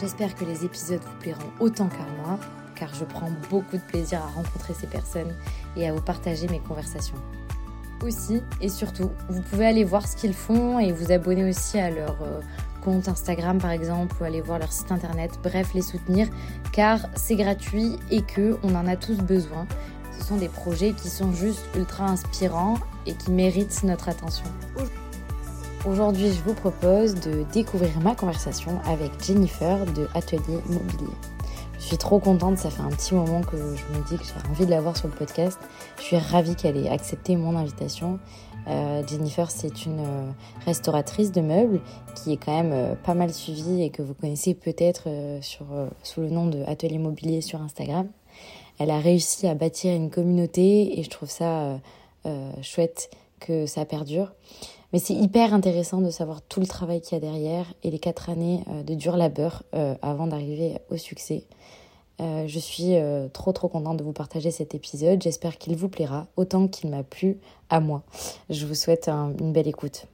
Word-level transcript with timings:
J'espère 0.00 0.34
que 0.34 0.44
les 0.44 0.64
épisodes 0.64 1.00
vous 1.00 1.18
plairont 1.20 1.50
autant 1.60 1.88
qu'à 1.88 2.06
moi, 2.22 2.38
car 2.74 2.92
je 2.94 3.04
prends 3.04 3.30
beaucoup 3.48 3.76
de 3.76 3.82
plaisir 3.82 4.20
à 4.22 4.26
rencontrer 4.26 4.74
ces 4.74 4.88
personnes 4.88 5.32
et 5.76 5.88
à 5.88 5.92
vous 5.92 6.00
partager 6.00 6.48
mes 6.48 6.58
conversations. 6.58 7.16
Aussi 8.02 8.42
et 8.60 8.68
surtout, 8.68 9.10
vous 9.28 9.40
pouvez 9.42 9.66
aller 9.66 9.84
voir 9.84 10.06
ce 10.06 10.16
qu'ils 10.16 10.34
font 10.34 10.80
et 10.80 10.92
vous 10.92 11.12
abonner 11.12 11.48
aussi 11.48 11.78
à 11.78 11.90
leur 11.90 12.16
euh, 12.22 12.40
compte 12.82 13.08
Instagram 13.08 13.58
par 13.58 13.70
exemple 13.70 14.16
ou 14.20 14.24
aller 14.24 14.40
voir 14.40 14.58
leur 14.58 14.72
site 14.72 14.90
internet, 14.90 15.38
bref 15.42 15.72
les 15.74 15.82
soutenir 15.82 16.28
car 16.72 16.98
c'est 17.14 17.36
gratuit 17.36 17.96
et 18.10 18.22
que 18.22 18.58
on 18.64 18.74
en 18.74 18.86
a 18.88 18.96
tous 18.96 19.18
besoin. 19.18 19.66
Ce 20.18 20.24
sont 20.24 20.36
des 20.36 20.48
projets 20.48 20.92
qui 20.92 21.08
sont 21.08 21.32
juste 21.32 21.64
ultra 21.76 22.06
inspirants 22.06 22.78
et 23.06 23.14
qui 23.14 23.30
méritent 23.30 23.84
notre 23.84 24.08
attention. 24.08 24.46
Aujourd'hui, 25.86 26.32
je 26.32 26.40
vous 26.40 26.54
propose 26.54 27.14
de 27.14 27.44
découvrir 27.52 28.00
ma 28.00 28.14
conversation 28.14 28.80
avec 28.86 29.22
Jennifer 29.22 29.84
de 29.92 30.08
Atelier 30.14 30.58
Mobilier. 30.66 31.12
Je 31.78 31.82
suis 31.82 31.98
trop 31.98 32.18
contente, 32.18 32.56
ça 32.56 32.70
fait 32.70 32.80
un 32.80 32.88
petit 32.88 33.12
moment 33.12 33.42
que 33.42 33.58
je 33.58 33.98
me 33.98 34.02
dis 34.08 34.16
que 34.16 34.24
j'ai 34.24 34.50
envie 34.50 34.64
de 34.64 34.70
la 34.70 34.80
voir 34.80 34.96
sur 34.96 35.08
le 35.08 35.14
podcast. 35.14 35.58
Je 35.98 36.04
suis 36.04 36.16
ravie 36.16 36.56
qu'elle 36.56 36.78
ait 36.78 36.88
accepté 36.88 37.36
mon 37.36 37.54
invitation. 37.54 38.18
Euh, 38.66 39.06
Jennifer, 39.06 39.50
c'est 39.50 39.84
une 39.84 40.00
euh, 40.00 40.30
restauratrice 40.64 41.32
de 41.32 41.42
meubles 41.42 41.82
qui 42.14 42.32
est 42.32 42.38
quand 42.38 42.56
même 42.56 42.72
euh, 42.72 42.94
pas 42.94 43.12
mal 43.12 43.34
suivie 43.34 43.82
et 43.82 43.90
que 43.90 44.00
vous 44.00 44.14
connaissez 44.14 44.54
peut-être 44.54 45.06
sous 45.42 46.20
le 46.22 46.30
nom 46.30 46.46
de 46.46 46.62
Atelier 46.66 46.96
Mobilier 46.96 47.42
sur 47.42 47.60
Instagram. 47.60 48.08
Elle 48.78 48.90
a 48.90 49.00
réussi 49.00 49.46
à 49.48 49.54
bâtir 49.54 49.94
une 49.94 50.08
communauté 50.08 50.98
et 50.98 51.02
je 51.02 51.10
trouve 51.10 51.28
ça 51.28 51.78
chouette 52.62 53.10
que 53.38 53.66
ça 53.66 53.84
perdure. 53.84 54.32
Mais 54.94 55.00
c'est 55.00 55.14
hyper 55.14 55.54
intéressant 55.54 56.00
de 56.00 56.08
savoir 56.08 56.40
tout 56.40 56.60
le 56.60 56.68
travail 56.68 57.00
qu'il 57.00 57.14
y 57.14 57.16
a 57.16 57.20
derrière 57.20 57.66
et 57.82 57.90
les 57.90 57.98
quatre 57.98 58.30
années 58.30 58.62
euh, 58.68 58.84
de 58.84 58.94
dur 58.94 59.16
labeur 59.16 59.64
euh, 59.74 59.96
avant 60.02 60.28
d'arriver 60.28 60.78
au 60.88 60.96
succès. 60.96 61.48
Euh, 62.20 62.46
je 62.46 62.60
suis 62.60 62.94
trop 63.32 63.50
trop 63.50 63.66
contente 63.66 63.96
de 63.96 64.04
vous 64.04 64.12
partager 64.12 64.52
cet 64.52 64.72
épisode. 64.72 65.20
J'espère 65.20 65.58
qu'il 65.58 65.74
vous 65.74 65.88
plaira 65.88 66.28
autant 66.36 66.68
qu'il 66.68 66.90
m'a 66.90 67.02
plu 67.02 67.40
à 67.70 67.80
moi. 67.80 68.04
Je 68.50 68.66
vous 68.66 68.76
souhaite 68.76 69.08
une 69.08 69.52
belle 69.52 69.66
écoute. 69.66 70.06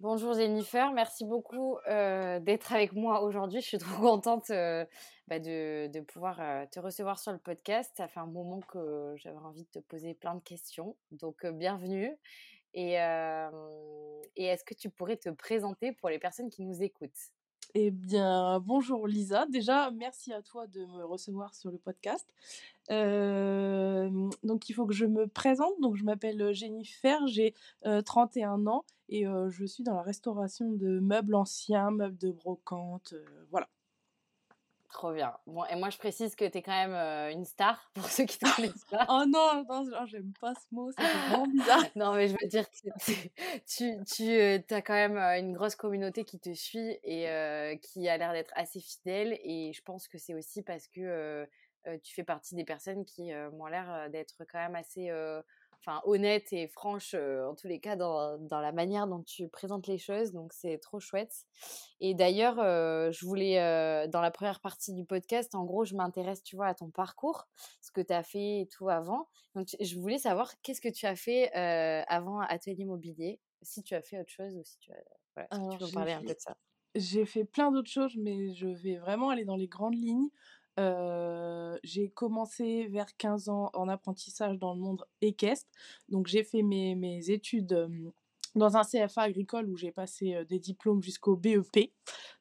Bonjour 0.00 0.34
Jennifer, 0.34 0.92
merci 0.92 1.24
beaucoup 1.24 1.76
d'être 1.86 2.72
avec 2.72 2.94
moi 2.94 3.22
aujourd'hui. 3.22 3.60
Je 3.60 3.66
suis 3.66 3.78
trop 3.78 4.02
contente 4.02 4.48
bah, 4.48 5.38
de, 5.38 5.86
de, 5.86 6.00
pouvoir 6.00 6.40
te 6.72 6.80
recevoir 6.80 7.20
sur 7.20 7.30
le 7.30 7.38
podcast. 7.38 7.92
Ça 7.96 8.08
fait 8.08 8.20
un 8.20 8.26
moment 8.26 8.60
que 8.60 9.14
j'avais 9.18 9.38
envie 9.38 9.62
de 9.62 9.70
te 9.70 9.78
poser 9.78 10.14
plein 10.14 10.34
de 10.34 10.42
questions. 10.42 10.96
Donc 11.12 11.46
bienvenue. 11.46 12.12
Et, 12.76 12.92
est-ce 14.36 14.64
que 14.64 14.74
tu 14.74 14.90
pourrais 14.90 15.16
te 15.16 15.30
présenter 15.30 15.92
pour 15.92 16.08
les 16.08 16.18
personnes 16.18 16.50
qui 16.50 16.62
nous 16.62 16.82
écoutent? 16.82 17.32
Eh 17.74 17.90
bien, 17.90 18.60
bonjour 18.60 19.08
Lisa. 19.08 19.46
Déjà, 19.46 19.90
merci 19.90 20.32
à 20.32 20.40
toi 20.40 20.66
de 20.66 20.84
me 20.84 21.04
recevoir 21.04 21.54
sur 21.54 21.70
le 21.70 21.78
podcast. 21.78 22.26
donc, 22.88 24.68
il 24.68 24.72
faut 24.72 24.86
que 24.86 24.94
je 24.94 25.06
me 25.06 25.26
présente. 25.26 25.74
Donc, 25.80 25.96
je 25.96 26.04
m'appelle 26.04 26.52
Jennifer, 26.52 27.26
j'ai 27.26 27.54
31 28.04 28.66
ans 28.66 28.84
et 29.08 29.24
je 29.24 29.64
suis 29.64 29.82
dans 29.82 29.94
la 29.94 30.02
restauration 30.02 30.70
de 30.70 31.00
meubles 31.00 31.34
anciens, 31.34 31.90
meubles 31.90 32.18
de 32.18 32.30
brocante. 32.30 33.14
voilà. 33.50 33.68
Trop 34.90 35.12
bien. 35.12 35.36
Bon, 35.46 35.64
et 35.66 35.76
moi, 35.76 35.90
je 35.90 35.98
précise 35.98 36.34
que 36.36 36.44
tu 36.44 36.58
es 36.58 36.62
quand 36.62 36.72
même 36.72 36.94
euh, 36.94 37.30
une 37.30 37.44
star, 37.44 37.90
pour 37.94 38.04
ceux 38.04 38.24
qui 38.24 38.38
ne 38.42 38.50
te 38.50 38.56
connaissent 38.56 38.84
pas. 38.90 39.06
oh 39.08 39.24
non, 39.26 39.64
non 39.68 40.06
j'aime 40.06 40.32
pas 40.40 40.54
ce 40.54 40.74
mot, 40.74 40.90
c'est 40.92 41.02
vraiment 41.02 41.46
bizarre. 41.46 41.82
non, 41.96 42.14
mais 42.14 42.28
je 42.28 42.36
veux 42.40 42.48
dire, 42.48 42.64
tu, 42.70 43.14
tu, 43.66 44.04
tu 44.04 44.30
euh, 44.30 44.58
as 44.70 44.82
quand 44.82 44.94
même 44.94 45.16
euh, 45.16 45.38
une 45.38 45.52
grosse 45.52 45.74
communauté 45.74 46.24
qui 46.24 46.38
te 46.38 46.52
suit 46.54 46.98
et 47.02 47.78
qui 47.82 48.08
a 48.08 48.16
l'air 48.16 48.32
d'être 48.32 48.52
assez 48.54 48.80
fidèle. 48.80 49.38
Et 49.42 49.72
je 49.72 49.82
pense 49.82 50.08
que 50.08 50.18
c'est 50.18 50.34
aussi 50.34 50.62
parce 50.62 50.88
que 50.88 51.46
tu 52.02 52.14
fais 52.14 52.24
partie 52.24 52.56
des 52.56 52.64
personnes 52.64 53.04
qui 53.04 53.32
m'ont 53.52 53.66
l'air 53.66 54.10
d'être 54.10 54.44
quand 54.50 54.58
même 54.58 54.74
assez 54.74 55.10
enfin 55.80 56.00
honnête 56.04 56.52
et 56.52 56.68
franche 56.68 57.14
en 57.14 57.54
tous 57.54 57.68
les 57.68 57.80
cas 57.80 57.96
dans, 57.96 58.38
dans, 58.38 58.60
la 58.60 58.72
manière 58.72 59.06
dont 59.06 59.22
tu 59.22 59.48
présentes 59.48 59.86
les 59.86 59.98
choses 59.98 60.32
donc 60.32 60.52
c'est 60.52 60.78
trop 60.78 61.00
chouette. 61.00 61.46
Et 62.00 62.14
d'ailleurs 62.14 62.56
je 62.56 63.26
voulais 63.26 63.56
dans 64.08 64.20
la 64.20 64.30
première 64.30 64.60
partie 64.60 64.92
du 64.92 65.04
podcast 65.04 65.54
en 65.54 65.64
gros 65.64 65.84
je 65.84 65.94
m'intéresse 65.94 66.42
tu 66.42 66.56
vois 66.56 66.66
à 66.66 66.74
ton 66.74 66.90
parcours 66.90 67.46
ce 67.80 67.90
que 67.90 68.00
tu 68.00 68.12
as 68.12 68.22
fait 68.22 68.60
et 68.60 68.68
tout 68.68 68.88
avant. 68.88 69.28
Donc 69.54 69.68
je 69.80 69.98
voulais 69.98 70.18
savoir 70.18 70.52
qu'est-ce 70.62 70.80
que 70.80 70.88
tu 70.88 71.06
as 71.06 71.16
fait 71.16 71.52
avant 71.52 72.40
atelier 72.40 72.84
mobilier? 72.84 73.40
Si 73.62 73.82
tu 73.82 73.94
as 73.94 74.02
fait 74.02 74.20
autre 74.20 74.30
chose 74.30 74.54
ou 74.56 74.62
si 74.64 74.78
tu 74.78 74.92
as 74.92 75.02
voilà, 75.36 75.70
tu 75.70 75.78
peux 75.78 75.92
parler 75.92 76.12
un 76.12 76.22
peu 76.22 76.34
de 76.34 76.38
ça. 76.38 76.56
j'ai 76.94 77.26
fait 77.26 77.44
plein 77.44 77.70
d'autres 77.70 77.90
choses 77.90 78.16
mais 78.16 78.54
je 78.54 78.68
vais 78.68 78.96
vraiment 78.96 79.30
aller 79.30 79.44
dans 79.44 79.56
les 79.56 79.68
grandes 79.68 79.94
lignes 79.94 80.30
j'ai 80.76 82.08
commencé 82.10 82.86
vers 82.88 83.16
15 83.16 83.48
ans 83.48 83.70
en 83.74 83.88
apprentissage 83.88 84.58
dans 84.58 84.74
le 84.74 84.80
monde 84.80 85.04
équestre. 85.20 85.70
Donc 86.08 86.26
j'ai 86.26 86.44
fait 86.44 86.62
mes, 86.62 86.94
mes 86.94 87.30
études 87.30 87.88
dans 88.54 88.76
un 88.76 88.82
CFA 88.82 89.22
agricole 89.22 89.68
où 89.68 89.76
j'ai 89.76 89.92
passé 89.92 90.44
des 90.48 90.58
diplômes 90.58 91.02
jusqu'au 91.02 91.36
BEP. 91.36 91.92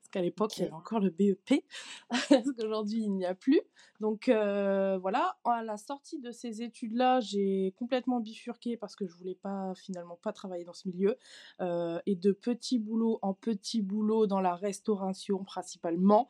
Parce 0.06 0.12
qu'à 0.12 0.22
l'époque, 0.22 0.58
il 0.58 0.62
y 0.62 0.64
avait 0.66 0.74
encore 0.74 1.00
le 1.00 1.10
BEP, 1.10 1.64
parce 2.30 2.52
qu'aujourd'hui, 2.58 3.02
il 3.02 3.12
n'y 3.12 3.26
a 3.26 3.34
plus. 3.34 3.62
Donc 4.00 4.26
voilà, 4.28 5.38
à 5.46 5.64
la 5.64 5.78
sortie 5.78 6.20
de 6.20 6.32
ces 6.32 6.62
études-là, 6.62 7.20
j'ai 7.22 7.74
complètement 7.78 8.20
bifurqué 8.20 8.78
parce 8.78 8.96
que 8.96 9.08
je 9.08 9.16
voulais 9.16 9.36
pas 9.36 9.74
finalement 9.76 10.18
pas 10.22 10.32
travailler 10.32 10.64
dans 10.64 10.74
ce 10.74 10.88
milieu. 10.88 11.18
et 11.60 12.16
de 12.16 12.32
petit 12.32 12.80
boulot 12.80 13.20
en 13.22 13.34
petit 13.34 13.82
boulot 13.82 14.28
dans 14.28 14.42
la 14.42 14.56
restauration 14.56 15.44
principalement, 15.44 16.28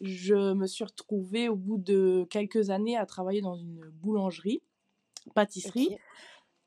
je 0.00 0.52
me 0.52 0.66
suis 0.66 0.84
retrouvée 0.84 1.48
au 1.48 1.56
bout 1.56 1.78
de 1.78 2.26
quelques 2.30 2.70
années 2.70 2.96
à 2.96 3.06
travailler 3.06 3.40
dans 3.40 3.56
une 3.56 3.80
boulangerie, 3.90 4.62
pâtisserie. 5.34 5.96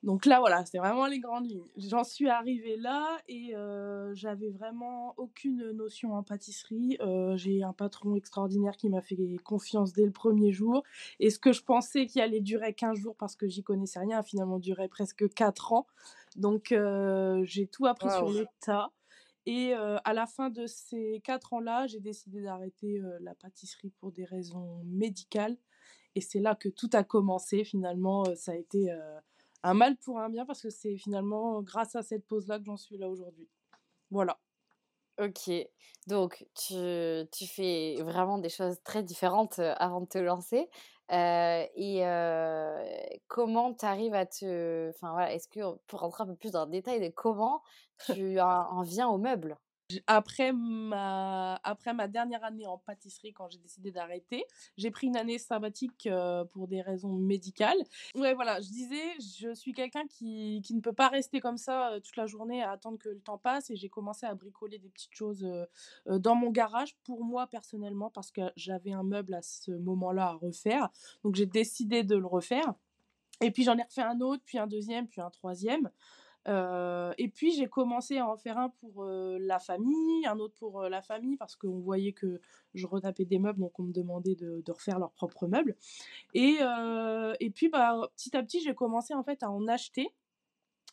Donc 0.03 0.25
là, 0.25 0.39
voilà, 0.39 0.65
c'est 0.65 0.79
vraiment 0.79 1.05
les 1.05 1.19
grandes 1.19 1.45
lignes. 1.45 1.67
J'en 1.77 2.03
suis 2.03 2.27
arrivée 2.27 2.75
là 2.75 3.19
et 3.27 3.55
euh, 3.55 4.15
j'avais 4.15 4.49
vraiment 4.49 5.13
aucune 5.17 5.71
notion 5.73 6.15
en 6.15 6.23
pâtisserie. 6.23 6.97
Euh, 7.01 7.37
j'ai 7.37 7.61
un 7.61 7.73
patron 7.73 8.15
extraordinaire 8.15 8.77
qui 8.77 8.89
m'a 8.89 9.01
fait 9.01 9.17
confiance 9.43 9.93
dès 9.93 10.05
le 10.05 10.11
premier 10.11 10.51
jour. 10.51 10.83
Et 11.19 11.29
ce 11.29 11.37
que 11.37 11.51
je 11.51 11.63
pensais 11.63 12.07
qui 12.07 12.19
allait 12.19 12.41
durer 12.41 12.73
15 12.73 12.97
jours 12.97 13.15
parce 13.15 13.35
que 13.35 13.47
j'y 13.47 13.61
connaissais 13.61 13.99
rien 13.99 14.19
a 14.19 14.23
finalement 14.23 14.57
duré 14.57 14.87
presque 14.87 15.31
4 15.35 15.73
ans. 15.73 15.85
Donc 16.35 16.71
euh, 16.71 17.43
j'ai 17.43 17.67
tout 17.67 17.85
appris 17.85 18.09
sur 18.09 18.31
le 18.31 18.47
tas. 18.59 18.91
Et 19.45 19.73
à 19.73 20.13
la 20.13 20.27
fin 20.27 20.49
de 20.49 20.67
ces 20.67 21.19
quatre 21.23 21.53
ans-là, 21.53 21.87
j'ai 21.87 21.99
décidé 21.99 22.43
d'arrêter 22.43 23.01
la 23.21 23.33
pâtisserie 23.33 23.89
pour 23.99 24.11
des 24.11 24.23
raisons 24.23 24.83
médicales. 24.85 25.57
Et 26.13 26.21
c'est 26.21 26.39
là 26.39 26.55
que 26.55 26.69
tout 26.69 26.89
a 26.93 27.03
commencé. 27.03 27.63
Finalement, 27.63 28.23
ça 28.35 28.51
a 28.51 28.55
été 28.55 28.95
un 29.63 29.73
mal 29.73 29.97
pour 29.97 30.19
un 30.19 30.29
bien 30.29 30.45
parce 30.45 30.61
que 30.61 30.69
c'est 30.69 30.95
finalement 30.97 31.61
grâce 31.61 31.95
à 31.95 32.03
cette 32.03 32.27
pause-là 32.27 32.59
que 32.59 32.65
j'en 32.65 32.77
suis 32.77 32.97
là 32.97 33.09
aujourd'hui. 33.09 33.49
Voilà. 34.11 34.39
Ok, 35.19 35.51
donc 36.07 36.45
tu, 36.55 36.73
tu, 37.31 37.45
fais 37.45 37.97
vraiment 38.01 38.39
des 38.39 38.49
choses 38.49 38.81
très 38.83 39.03
différentes 39.03 39.59
avant 39.59 40.01
de 40.01 40.07
te 40.07 40.17
lancer. 40.17 40.69
Et 41.11 42.03
comment 43.27 43.73
tu 43.73 43.85
arrives 43.85 44.13
à 44.13 44.25
te... 44.25 44.89
Enfin 44.89 45.11
voilà, 45.11 45.33
est-ce 45.33 45.47
que 45.47 45.59
pour 45.87 45.99
rentrer 45.99 46.23
un 46.23 46.27
peu 46.27 46.35
plus 46.35 46.51
dans 46.51 46.65
le 46.65 46.71
détail 46.71 46.99
de 46.99 47.09
comment 47.09 47.61
tu 48.05 48.39
en 48.39 48.81
viens 48.81 49.07
aux 49.07 49.17
meubles 49.17 49.57
après 50.07 50.53
ma, 50.53 51.59
après 51.63 51.93
ma 51.93 52.07
dernière 52.07 52.43
année 52.43 52.65
en 52.65 52.77
pâtisserie, 52.77 53.33
quand 53.33 53.49
j'ai 53.49 53.59
décidé 53.59 53.91
d'arrêter, 53.91 54.45
j'ai 54.77 54.91
pris 54.91 55.07
une 55.07 55.17
année 55.17 55.37
sabbatique 55.37 56.09
pour 56.51 56.67
des 56.67 56.81
raisons 56.81 57.13
médicales. 57.13 57.77
Ouais, 58.15 58.33
voilà, 58.33 58.61
je 58.61 58.69
disais, 58.69 59.19
je 59.19 59.53
suis 59.53 59.73
quelqu'un 59.73 60.05
qui, 60.07 60.61
qui, 60.63 60.73
ne 60.73 60.81
peut 60.81 60.93
pas 60.93 61.09
rester 61.09 61.39
comme 61.39 61.57
ça 61.57 61.99
toute 62.03 62.15
la 62.15 62.25
journée 62.25 62.63
à 62.63 62.71
attendre 62.71 62.97
que 62.97 63.09
le 63.09 63.19
temps 63.19 63.37
passe 63.37 63.69
et 63.69 63.75
j'ai 63.75 63.89
commencé 63.89 64.25
à 64.25 64.33
bricoler 64.35 64.79
des 64.79 64.89
petites 64.89 65.13
choses 65.13 65.47
dans 66.07 66.35
mon 66.35 66.51
garage 66.51 66.95
pour 67.03 67.23
moi 67.23 67.47
personnellement 67.47 68.09
parce 68.09 68.31
que 68.31 68.41
j'avais 68.55 68.93
un 68.93 69.03
meuble 69.03 69.33
à 69.33 69.41
ce 69.41 69.71
moment-là 69.71 70.27
à 70.27 70.33
refaire. 70.33 70.89
Donc 71.23 71.35
j'ai 71.35 71.45
décidé 71.45 72.03
de 72.03 72.15
le 72.15 72.25
refaire. 72.25 72.73
Et 73.41 73.51
puis 73.51 73.63
j'en 73.63 73.77
ai 73.77 73.83
refait 73.83 74.03
un 74.03 74.21
autre, 74.21 74.43
puis 74.45 74.59
un 74.59 74.67
deuxième, 74.67 75.07
puis 75.07 75.21
un 75.21 75.29
troisième. 75.29 75.89
Et 76.47 77.27
puis 77.33 77.51
j'ai 77.51 77.67
commencé 77.67 78.17
à 78.17 78.27
en 78.27 78.37
faire 78.37 78.57
un 78.57 78.69
pour 78.69 79.05
la 79.05 79.59
famille, 79.59 80.25
un 80.25 80.39
autre 80.39 80.55
pour 80.55 80.81
la 80.83 81.01
famille 81.01 81.37
parce 81.37 81.55
qu'on 81.55 81.79
voyait 81.79 82.13
que 82.13 82.41
je 82.73 82.87
retapais 82.87 83.25
des 83.25 83.39
meubles, 83.39 83.59
donc 83.59 83.79
on 83.79 83.83
me 83.83 83.93
demandait 83.93 84.35
de, 84.35 84.71
refaire 84.71 84.99
leurs 84.99 85.11
propres 85.11 85.47
meubles. 85.47 85.75
Et, 86.33 86.57
et 87.39 87.49
puis 87.51 87.69
bah, 87.69 88.09
petit 88.15 88.35
à 88.35 88.43
petit 88.43 88.61
j'ai 88.61 88.75
commencé 88.75 89.13
en 89.13 89.23
fait 89.23 89.43
à 89.43 89.51
en 89.51 89.67
acheter 89.67 90.13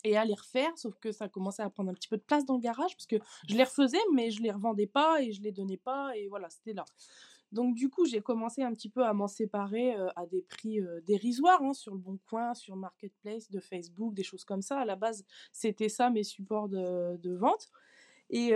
et 0.05 0.17
à 0.17 0.25
les 0.25 0.35
refaire, 0.35 0.77
sauf 0.77 0.99
que 0.99 1.13
ça 1.13 1.29
commençait 1.29 1.63
à 1.63 1.71
prendre 1.71 1.91
un 1.91 1.95
petit 1.95 2.09
peu 2.09 2.17
de 2.17 2.23
place 2.23 2.45
dans 2.45 2.55
le 2.55 2.61
garage 2.61 2.95
parce 2.97 3.07
que 3.07 3.17
je 3.49 3.57
les 3.57 3.65
refaisais, 3.65 3.99
mais 4.15 4.31
je 4.31 4.43
les 4.43 4.51
revendais 4.51 4.87
pas 4.87 5.23
et 5.23 5.33
je 5.33 5.43
les 5.43 5.53
donnais 5.53 5.77
pas 5.77 6.17
et 6.17 6.29
voilà, 6.29 6.49
c'était 6.51 6.73
là. 6.73 6.85
Donc 7.53 7.75
du 7.75 7.89
coup, 7.89 8.05
j'ai 8.05 8.21
commencé 8.21 8.63
un 8.63 8.73
petit 8.73 8.89
peu 8.89 9.05
à 9.05 9.13
m'en 9.13 9.29
séparer 9.29 9.95
à 10.17 10.27
des 10.27 10.43
prix 10.43 10.81
dérisoires 11.07 11.63
hein, 11.63 11.73
sur 11.73 11.95
le 11.95 11.99
Bon 11.99 12.19
Coin, 12.29 12.55
sur 12.55 12.77
Marketplace, 12.77 13.51
de 13.51 13.61
Facebook, 13.61 14.15
des 14.15 14.23
choses 14.23 14.45
comme 14.45 14.63
ça. 14.63 14.81
À 14.81 14.85
la 14.85 14.97
base, 14.97 15.25
c'était 15.53 15.89
ça 15.89 16.11
mes 16.11 16.25
supports 16.25 16.69
de, 16.69 17.37
vente. 17.37 17.71
Et, 18.31 18.55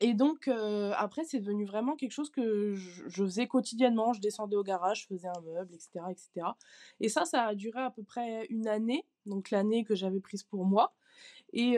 et 0.00 0.14
donc, 0.14 0.48
après, 0.96 1.24
c'est 1.24 1.40
devenu 1.40 1.66
vraiment 1.66 1.94
quelque 1.94 2.12
chose 2.12 2.30
que 2.30 2.74
je, 2.74 3.08
faisais 3.08 3.46
quotidiennement. 3.46 4.14
Je 4.14 4.20
descendais 4.20 4.56
au 4.56 4.62
garage, 4.62 5.02
je 5.02 5.06
faisais 5.06 5.28
un 5.28 5.40
meuble, 5.42 5.74
etc., 5.74 6.00
etc. 6.10 6.46
Et 7.00 7.08
ça, 7.08 7.26
ça 7.26 7.44
a 7.44 7.54
duré 7.54 7.80
à 7.80 7.90
peu 7.90 8.02
près 8.02 8.46
une 8.46 8.66
année, 8.66 9.04
donc 9.26 9.50
l'année 9.50 9.84
que 9.84 9.94
j'avais 9.94 10.20
prise 10.20 10.42
pour 10.42 10.64
moi. 10.64 10.94
Et, 11.52 11.76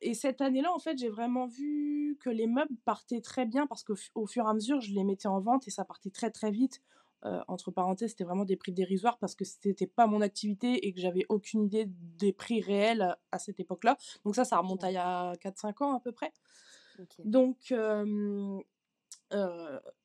et 0.00 0.14
cette 0.14 0.40
année-là, 0.40 0.72
en 0.72 0.78
fait, 0.78 0.98
j'ai 0.98 1.08
vraiment 1.08 1.46
vu 1.46 2.16
que 2.20 2.30
les 2.30 2.46
meubles 2.46 2.76
partaient 2.84 3.20
très 3.20 3.46
bien 3.46 3.66
parce 3.66 3.84
qu'au 3.84 4.26
fur 4.26 4.44
et 4.44 4.48
à 4.48 4.54
mesure, 4.54 4.80
je 4.80 4.92
les 4.92 5.04
mettais 5.04 5.28
en 5.28 5.40
vente 5.40 5.68
et 5.68 5.70
ça 5.70 5.84
partait 5.84 6.10
très, 6.10 6.30
très 6.30 6.50
vite. 6.50 6.82
entre 7.48 7.70
parenthèses, 7.70 8.10
c'était 8.10 8.24
vraiment 8.24 8.44
des 8.44 8.56
prix 8.56 8.72
dérisoires 8.72 9.18
parce 9.18 9.34
que 9.34 9.44
c'était 9.44 9.86
pas 9.86 10.06
mon 10.06 10.20
activité 10.20 10.86
et 10.86 10.92
que 10.92 11.00
j'avais 11.00 11.24
aucune 11.28 11.64
idée 11.64 11.86
des 11.88 12.32
prix 12.32 12.60
réels 12.60 13.16
à, 13.30 13.38
cette 13.38 13.60
époque-là. 13.60 13.96
Donc 14.24 14.34
ça, 14.34 14.44
ça 14.44 14.58
remonte 14.58 14.82
à 14.82 14.90
il 14.90 14.94
y 14.94 14.98
a 14.98 15.34
4-5 15.34 15.84
ans 15.84 15.96
à 15.96 16.00
peu 16.00 16.12
près. 16.12 16.32
Donc, 17.24 17.72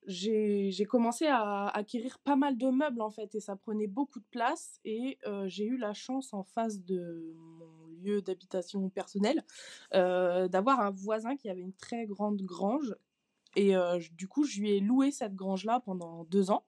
j'ai 0.06 0.86
commencé 0.88 1.28
à 1.28 1.68
acquérir 1.68 2.20
pas 2.20 2.36
mal 2.36 2.58
de 2.58 2.68
meubles 2.68 3.02
en 3.02 3.12
fait 3.12 3.36
et 3.36 3.40
ça 3.40 3.56
prenait 3.56 3.88
beaucoup 3.88 4.20
de 4.20 4.26
place 4.32 4.80
et 4.86 5.20
j'ai 5.46 5.66
eu 5.66 5.78
la 5.78 5.94
chance 5.94 6.34
en 6.34 6.44
face 6.44 6.80
de 6.84 7.34
mon 7.36 7.88
lieu 8.02 8.22
d'habitation 8.22 8.90
personnel 8.90 9.44
d'avoir 9.92 10.80
un 10.80 10.90
voisin 10.92 11.36
qui 11.36 11.50
avait 11.50 11.62
une 11.62 11.74
très 11.74 12.08
grande 12.08 12.42
grange 12.42 12.96
et 13.56 13.74
du 14.14 14.28
coup 14.28 14.46
je 14.46 14.60
lui 14.62 14.72
ai 14.72 14.80
loué 14.80 15.12
cette 15.12 15.36
grange 15.36 15.66
là 15.66 15.80
pendant 15.80 16.24
deux 16.26 16.50
ans 16.50 16.66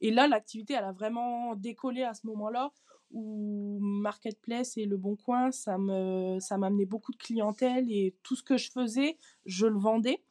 et 0.00 0.10
là 0.10 0.26
l'activité 0.26 0.74
elle 0.74 0.84
a 0.84 0.92
vraiment 0.92 1.54
décollé 1.54 2.02
à 2.02 2.14
ce 2.14 2.26
moment 2.26 2.48
là 2.48 2.72
où 3.12 3.78
Marketplace 3.80 4.76
et 4.76 4.84
Le 4.84 4.96
Bon 4.96 5.16
Coin, 5.16 5.50
ça 5.50 5.78
me, 5.78 6.38
ça 6.40 6.58
m'amenait 6.58 6.86
beaucoup 6.86 7.12
de 7.12 7.16
clientèle 7.16 7.90
et 7.90 8.14
tout 8.22 8.36
ce 8.36 8.42
que 8.42 8.56
je 8.56 8.70
faisais, 8.70 9.16
je 9.46 9.66
le 9.66 9.78
vendais. 9.78 10.22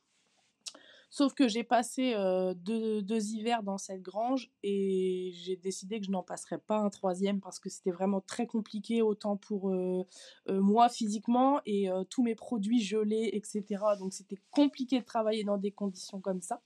Sauf 1.11 1.33
que 1.33 1.47
j'ai 1.47 1.63
passé 1.63 2.13
euh, 2.13 2.53
deux, 2.53 3.33
hivers 3.33 3.63
dans 3.63 3.79
cette 3.79 4.03
grange 4.03 4.51
et 4.61 5.31
j'ai 5.33 5.55
décidé 5.55 5.99
que 5.99 6.05
je 6.05 6.11
n'en 6.11 6.21
passerais 6.21 6.59
pas 6.59 6.77
un 6.77 6.89
troisième 6.89 7.41
parce 7.41 7.59
que 7.59 7.67
c'était 7.67 7.89
vraiment 7.89 8.21
très 8.21 8.45
compliqué, 8.45 9.01
autant 9.01 9.35
pour 9.35 9.71
euh, 9.71 10.05
euh, 10.49 10.61
moi 10.61 10.87
physiquement 10.87 11.61
et 11.65 11.89
tous 12.11 12.21
mes 12.21 12.35
produits 12.35 12.81
gelés, 12.81 13.31
etc. 13.33 13.83
Donc 13.97 14.13
c'était 14.13 14.39
compliqué 14.51 14.99
de 14.99 15.05
travailler 15.05 15.43
dans 15.43 15.57
des 15.57 15.71
conditions 15.71 16.21
comme 16.21 16.41
ça. 16.41 16.61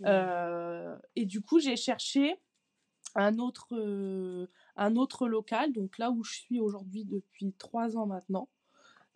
Mmh. 0.00 0.98
et 1.16 1.24
du 1.24 1.40
coup, 1.40 1.58
j'ai 1.58 1.74
cherché 1.74 2.38
un 3.14 3.38
autre, 3.38 3.74
un 4.76 4.96
autre 4.96 5.26
local, 5.26 5.72
donc 5.72 5.96
là 5.96 6.10
où 6.10 6.22
je 6.22 6.34
suis 6.34 6.60
aujourd'hui 6.60 7.06
depuis 7.06 7.54
trois 7.54 7.96
ans 7.96 8.06
maintenant. 8.06 8.48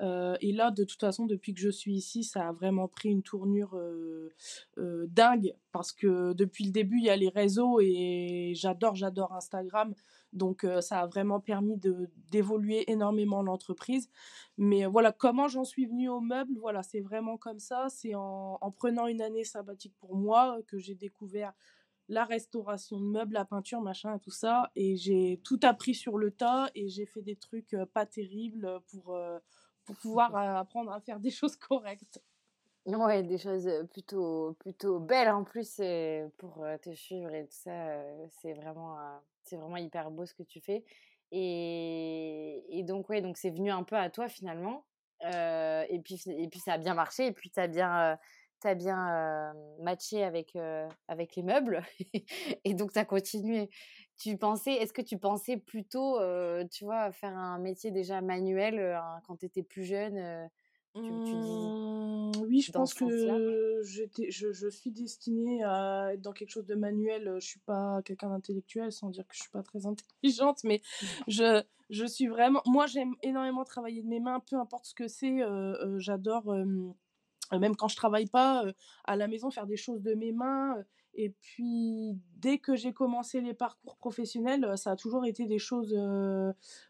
Euh, 0.00 0.36
et 0.40 0.52
là, 0.52 0.70
de 0.70 0.84
toute 0.84 1.00
façon, 1.00 1.26
depuis 1.26 1.52
que 1.52 1.60
je 1.60 1.68
suis 1.68 1.94
ici, 1.94 2.24
ça 2.24 2.48
a 2.48 2.52
vraiment 2.52 2.88
pris 2.88 3.10
une 3.10 3.22
tournure 3.22 3.74
euh, 3.74 4.32
euh, 4.78 5.06
dingue 5.08 5.54
parce 5.72 5.92
que 5.92 6.32
depuis 6.32 6.64
le 6.64 6.72
début, 6.72 6.98
il 6.98 7.04
y 7.04 7.10
a 7.10 7.16
les 7.16 7.28
réseaux 7.28 7.80
et 7.80 8.52
j'adore, 8.54 8.94
j'adore 8.94 9.32
Instagram. 9.34 9.94
Donc, 10.32 10.64
ça 10.80 11.00
a 11.00 11.06
vraiment 11.06 11.40
permis 11.40 11.76
d'évoluer 12.30 12.90
énormément 12.90 13.42
l'entreprise. 13.42 14.08
Mais 14.58 14.86
voilà, 14.86 15.10
comment 15.10 15.48
j'en 15.48 15.64
suis 15.64 15.86
venue 15.86 16.08
au 16.08 16.20
meuble, 16.20 16.52
voilà, 16.60 16.84
c'est 16.84 17.00
vraiment 17.00 17.36
comme 17.36 17.58
ça. 17.58 17.88
C'est 17.88 18.14
en, 18.14 18.56
en 18.60 18.70
prenant 18.70 19.08
une 19.08 19.22
année 19.22 19.42
sabbatique 19.42 19.94
pour 19.98 20.14
moi 20.14 20.58
que 20.68 20.78
j'ai 20.78 20.94
découvert 20.94 21.52
la 22.08 22.24
restauration 22.24 23.00
de 23.00 23.06
meubles, 23.06 23.34
la 23.34 23.44
peinture, 23.44 23.80
machin, 23.80 24.18
tout 24.18 24.30
ça. 24.30 24.70
Et 24.76 24.96
j'ai 24.96 25.40
tout 25.44 25.58
appris 25.62 25.94
sur 25.94 26.16
le 26.16 26.30
tas 26.30 26.70
et 26.76 26.88
j'ai 26.88 27.06
fait 27.06 27.22
des 27.22 27.36
trucs 27.36 27.76
pas 27.92 28.06
terribles 28.06 28.80
pour, 28.88 29.16
pour 29.90 30.00
pouvoir 30.00 30.36
euh, 30.36 30.60
apprendre 30.60 30.92
à 30.92 31.00
faire 31.00 31.18
des 31.18 31.30
choses 31.30 31.56
correctes. 31.56 32.22
Ouais, 32.86 33.22
des 33.22 33.38
choses 33.38 33.68
plutôt, 33.90 34.54
plutôt 34.58 35.00
belles 35.00 35.28
en 35.28 35.44
plus 35.44 35.80
pour 36.38 36.64
te 36.82 36.94
suivre 36.94 37.32
et 37.34 37.44
tout 37.44 37.52
ça. 37.52 38.02
C'est 38.40 38.54
vraiment, 38.54 38.96
c'est 39.42 39.56
vraiment 39.56 39.76
hyper 39.76 40.10
beau 40.10 40.24
ce 40.24 40.34
que 40.34 40.42
tu 40.42 40.60
fais. 40.60 40.84
Et, 41.30 42.64
et 42.70 42.82
donc, 42.82 43.08
ouais, 43.10 43.20
donc 43.20 43.36
c'est 43.36 43.50
venu 43.50 43.70
un 43.70 43.82
peu 43.82 43.96
à 43.96 44.08
toi 44.08 44.28
finalement. 44.28 44.86
et, 45.22 46.00
puis, 46.02 46.22
et 46.26 46.48
puis 46.48 46.58
ça 46.60 46.74
a 46.74 46.78
bien 46.78 46.94
marché. 46.94 47.26
Et 47.26 47.32
puis 47.32 47.50
tu 47.50 47.60
as 47.60 47.68
bien 47.68 48.18
as 48.64 48.74
bien 48.74 49.52
matché 49.80 50.24
avec, 50.24 50.56
avec 51.06 51.36
les 51.36 51.42
meubles 51.42 51.82
et 52.64 52.74
donc 52.74 52.92
tu 52.92 52.98
as 52.98 53.04
continué. 53.04 53.68
Tu 54.20 54.36
pensais, 54.36 54.74
est-ce 54.74 54.92
que 54.92 55.00
tu 55.00 55.16
pensais 55.16 55.56
plutôt, 55.56 56.18
tu 56.70 56.84
vois, 56.84 57.10
faire 57.10 57.36
un 57.36 57.58
métier 57.58 57.90
déjà 57.90 58.20
manuel 58.20 59.00
quand 59.26 59.36
tu 59.36 59.46
étais 59.46 59.62
plus 59.62 59.84
jeune 59.84 60.48
mmh, 60.94 62.32
oui, 62.46 62.60
je 62.60 62.70
pense 62.70 62.92
que 62.92 63.80
je, 63.82 64.02
je, 64.28 64.68
suis 64.68 64.90
destinée 64.90 65.64
à 65.64 66.10
être 66.12 66.20
dans 66.20 66.32
quelque 66.32 66.50
chose 66.50 66.66
de 66.66 66.74
manuel. 66.74 67.36
Je 67.40 67.46
suis 67.46 67.60
pas 67.60 68.02
quelqu'un 68.04 68.28
d'intellectuel, 68.28 68.92
sans 68.92 69.08
dire 69.08 69.26
que 69.26 69.34
je 69.34 69.40
suis 69.40 69.50
pas 69.50 69.62
très 69.62 69.86
intelligente, 69.86 70.64
mais 70.64 70.82
je, 71.28 71.62
je 71.88 72.04
suis 72.04 72.26
vraiment. 72.26 72.60
Moi, 72.66 72.86
j'aime 72.86 73.14
énormément 73.22 73.64
travailler 73.64 74.02
de 74.02 74.08
mes 74.08 74.20
mains, 74.20 74.40
peu 74.40 74.56
importe 74.56 74.84
ce 74.84 74.94
que 74.94 75.08
c'est. 75.08 75.40
J'adore 75.96 76.54
même 77.58 77.74
quand 77.74 77.88
je 77.88 77.96
travaille 77.96 78.26
pas 78.26 78.64
à 79.04 79.16
la 79.16 79.26
maison, 79.26 79.50
faire 79.50 79.66
des 79.66 79.76
choses 79.76 80.02
de 80.02 80.14
mes 80.14 80.32
mains. 80.32 80.76
Et 81.14 81.30
puis, 81.40 82.18
dès 82.36 82.58
que 82.58 82.76
j'ai 82.76 82.92
commencé 82.92 83.40
les 83.40 83.54
parcours 83.54 83.96
professionnels, 83.96 84.76
ça 84.76 84.92
a 84.92 84.96
toujours 84.96 85.26
été 85.26 85.46
des 85.46 85.58
choses 85.58 85.94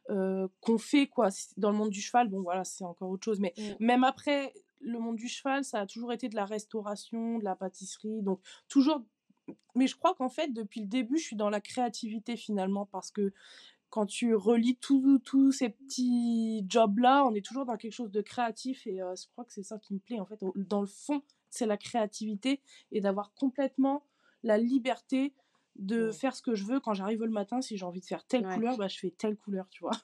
qu'on 0.09 0.79
fait 0.79 1.07
quoi. 1.07 1.29
Dans 1.57 1.71
le 1.71 1.77
monde 1.77 1.91
du 1.91 2.01
cheval, 2.01 2.29
bon 2.29 2.43
voilà, 2.43 2.65
c'est 2.65 2.85
encore 2.85 3.11
autre 3.11 3.25
chose. 3.25 3.41
Mais 3.41 3.55
mmh. 3.57 3.85
même 3.85 4.05
après 4.05 4.53
le 4.81 4.99
monde 4.99 5.17
du 5.17 5.29
cheval, 5.29 5.65
ça 5.65 5.81
a 5.81 5.87
toujours 5.87 6.13
été 6.13 6.29
de 6.29 6.37
la 6.37 6.45
restauration, 6.45 7.39
de 7.39 7.45
la 7.45 7.57
pâtisserie. 7.57 8.23
Donc, 8.23 8.41
toujours. 8.69 9.03
Mais 9.75 9.87
je 9.87 9.97
crois 9.97 10.15
qu'en 10.15 10.29
fait, 10.29 10.53
depuis 10.53 10.81
le 10.81 10.87
début, 10.87 11.19
je 11.19 11.25
suis 11.25 11.37
dans 11.37 11.51
la 11.51 11.61
créativité 11.61 12.37
finalement 12.37 12.87
parce 12.87 13.11
que 13.11 13.33
quand 13.89 14.07
tu 14.07 14.37
relis 14.37 14.77
tous 14.77 15.51
ces 15.51 15.71
petits 15.71 16.65
jobs-là, 16.69 17.25
on 17.27 17.35
est 17.35 17.45
toujours 17.45 17.67
dans 17.67 17.77
quelque 17.77 17.93
chose 17.93 18.13
de 18.13 18.21
créatif 18.21 18.87
et 18.87 18.99
je 18.99 19.27
crois 19.33 19.45
que 19.45 19.53
c'est 19.53 19.65
ça 19.65 19.79
qui 19.79 19.95
me 19.95 19.99
plaît 19.99 20.21
en 20.21 20.27
fait. 20.27 20.39
Dans 20.55 20.81
le 20.81 20.87
fond, 20.87 21.23
c'est 21.49 21.67
la 21.67 21.77
créativité 21.77 22.63
et 22.93 23.01
d'avoir 23.01 23.35
complètement 23.35 24.05
la 24.43 24.59
liberté 24.59 25.35
de 25.77 26.11
faire 26.11 26.35
ce 26.35 26.43
que 26.43 26.55
je 26.55 26.65
veux 26.65 26.81
quand 26.81 26.95
j'arrive 26.95 27.23
le 27.23 27.31
matin. 27.31 27.63
Si 27.63 27.77
j'ai 27.77 27.85
envie 27.85 28.01
de 28.01 28.07
faire 28.07 28.25
telle 28.25 28.47
couleur, 28.47 28.77
bah, 28.77 28.89
je 28.89 28.99
fais 28.99 29.11
telle 29.11 29.37
couleur, 29.37 29.69
tu 29.71 29.81
vois. 29.81 29.97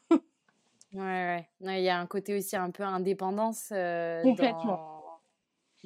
ouais, 0.93 1.47
ouais. 1.61 1.81
Il 1.81 1.85
y 1.85 1.88
a 1.88 1.99
un 1.99 2.07
côté 2.07 2.37
aussi 2.37 2.57
un 2.57 2.71
peu 2.71 2.83
indépendance. 2.83 3.73
complètement 4.23 4.97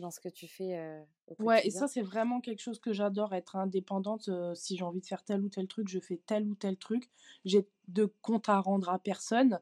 dans 0.00 0.10
ce 0.10 0.18
que 0.18 0.28
tu 0.28 0.48
fais. 0.48 0.76
Euh, 0.76 1.02
ouais, 1.38 1.64
et 1.66 1.70
ça, 1.70 1.86
c'est 1.86 2.02
vraiment 2.02 2.40
quelque 2.40 2.60
chose 2.60 2.80
que 2.80 2.92
j'adore, 2.92 3.34
être 3.34 3.56
indépendante. 3.56 4.28
si 4.54 4.76
j'ai 4.76 4.82
envie 4.82 5.00
de 5.00 5.06
faire 5.06 5.22
tel 5.22 5.42
ou 5.42 5.48
tel 5.48 5.68
truc, 5.68 5.88
je 5.88 6.00
fais 6.00 6.20
tel 6.26 6.48
ou 6.48 6.54
tel 6.54 6.76
truc. 6.76 7.08
J'ai 7.44 7.68
de 7.88 8.12
compte 8.22 8.48
à 8.48 8.58
rendre 8.58 8.88
à 8.88 8.98
personne, 8.98 9.60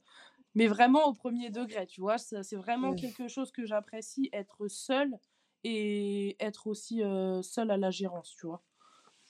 mais 0.54 0.66
vraiment 0.66 1.06
au 1.06 1.12
premier 1.12 1.50
degré, 1.50 1.86
tu 1.86 2.00
vois. 2.00 2.16
C'est 2.18 2.56
vraiment 2.56 2.94
quelque 2.94 3.28
chose 3.28 3.52
que 3.52 3.66
j'apprécie, 3.66 4.30
être 4.32 4.68
seule 4.68 5.18
et 5.64 6.36
être 6.40 6.66
aussi 6.66 7.02
seule 7.42 7.70
à 7.70 7.76
la 7.76 7.90
gérance, 7.90 8.34
tu 8.38 8.46
vois. 8.46 8.62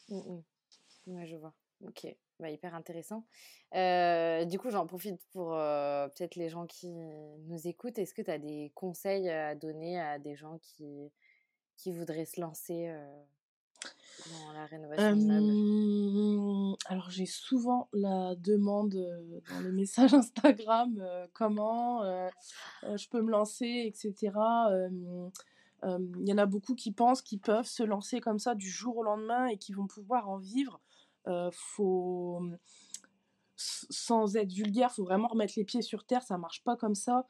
Ouais, 0.08 1.26
je 1.26 1.36
vois. 1.36 1.54
Ok. 1.84 2.06
Bah, 2.40 2.50
hyper 2.50 2.74
intéressant. 2.74 3.24
Euh, 3.74 4.44
du 4.44 4.58
coup, 4.58 4.70
j'en 4.70 4.86
profite 4.86 5.20
pour 5.32 5.54
euh, 5.54 6.06
peut-être 6.08 6.36
les 6.36 6.48
gens 6.48 6.66
qui 6.66 6.88
nous 6.88 7.66
écoutent. 7.66 7.98
Est-ce 7.98 8.14
que 8.14 8.22
tu 8.22 8.30
as 8.30 8.38
des 8.38 8.70
conseils 8.74 9.28
à 9.28 9.54
donner 9.54 10.00
à 10.00 10.18
des 10.18 10.36
gens 10.36 10.58
qui, 10.58 11.10
qui 11.76 11.90
voudraient 11.90 12.26
se 12.26 12.40
lancer 12.40 12.88
euh, 12.88 13.22
dans 14.30 14.52
la 14.52 14.66
rénovation 14.66 15.16
Alors, 16.86 17.10
j'ai 17.10 17.26
souvent 17.26 17.88
la 17.92 18.36
demande 18.36 18.94
dans 19.50 19.60
les 19.60 19.72
messages 19.72 20.14
Instagram 20.14 21.02
comment 21.32 22.02
je 22.82 23.08
peux 23.08 23.22
me 23.22 23.30
lancer, 23.30 23.84
etc. 23.86 24.32
Il 25.84 26.28
y 26.28 26.32
en 26.32 26.38
a 26.38 26.46
beaucoup 26.46 26.74
qui 26.74 26.92
pensent 26.92 27.22
qu'ils 27.22 27.40
peuvent 27.40 27.66
se 27.66 27.82
lancer 27.82 28.20
comme 28.20 28.38
ça 28.38 28.54
du 28.54 28.68
jour 28.68 28.96
au 28.96 29.02
lendemain 29.02 29.46
et 29.46 29.58
qui 29.58 29.72
vont 29.72 29.86
pouvoir 29.86 30.28
en 30.28 30.38
vivre 30.38 30.80
faut 31.52 32.40
sans 33.56 34.36
être 34.36 34.52
vulgaire, 34.52 34.92
faut 34.92 35.04
vraiment 35.04 35.28
remettre 35.28 35.54
les 35.56 35.64
pieds 35.64 35.82
sur 35.82 36.04
terre, 36.04 36.22
ça 36.22 36.38
marche 36.38 36.62
pas 36.64 36.76
comme 36.76 36.94
ça. 36.94 37.26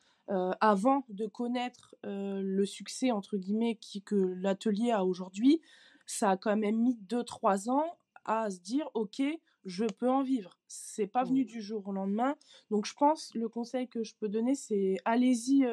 avant 0.60 1.04
de 1.08 1.26
connaître 1.26 1.94
le 2.04 2.64
succès 2.64 3.10
entre 3.10 3.36
guillemets 3.36 3.78
que 4.04 4.14
l'atelier 4.14 4.90
a 4.90 5.04
aujourd'hui, 5.04 5.60
ça 6.06 6.30
a 6.30 6.36
quand 6.36 6.56
même 6.56 6.76
mis 6.76 6.98
2-3 7.08 7.70
ans 7.70 7.98
à 8.24 8.50
se 8.50 8.60
dire 8.60 8.88
ok 8.94 9.22
je 9.68 9.84
peux 9.84 10.08
en 10.08 10.22
vivre 10.22 10.58
c'est 10.66 11.06
pas 11.06 11.24
venu 11.24 11.42
mmh. 11.42 11.46
du 11.46 11.62
jour 11.62 11.86
au 11.86 11.92
lendemain 11.92 12.36
donc 12.70 12.86
je 12.86 12.94
pense 12.94 13.34
le 13.34 13.48
conseil 13.48 13.88
que 13.88 14.02
je 14.02 14.14
peux 14.16 14.28
donner 14.28 14.54
c'est 14.54 14.96
allez-y 15.04 15.66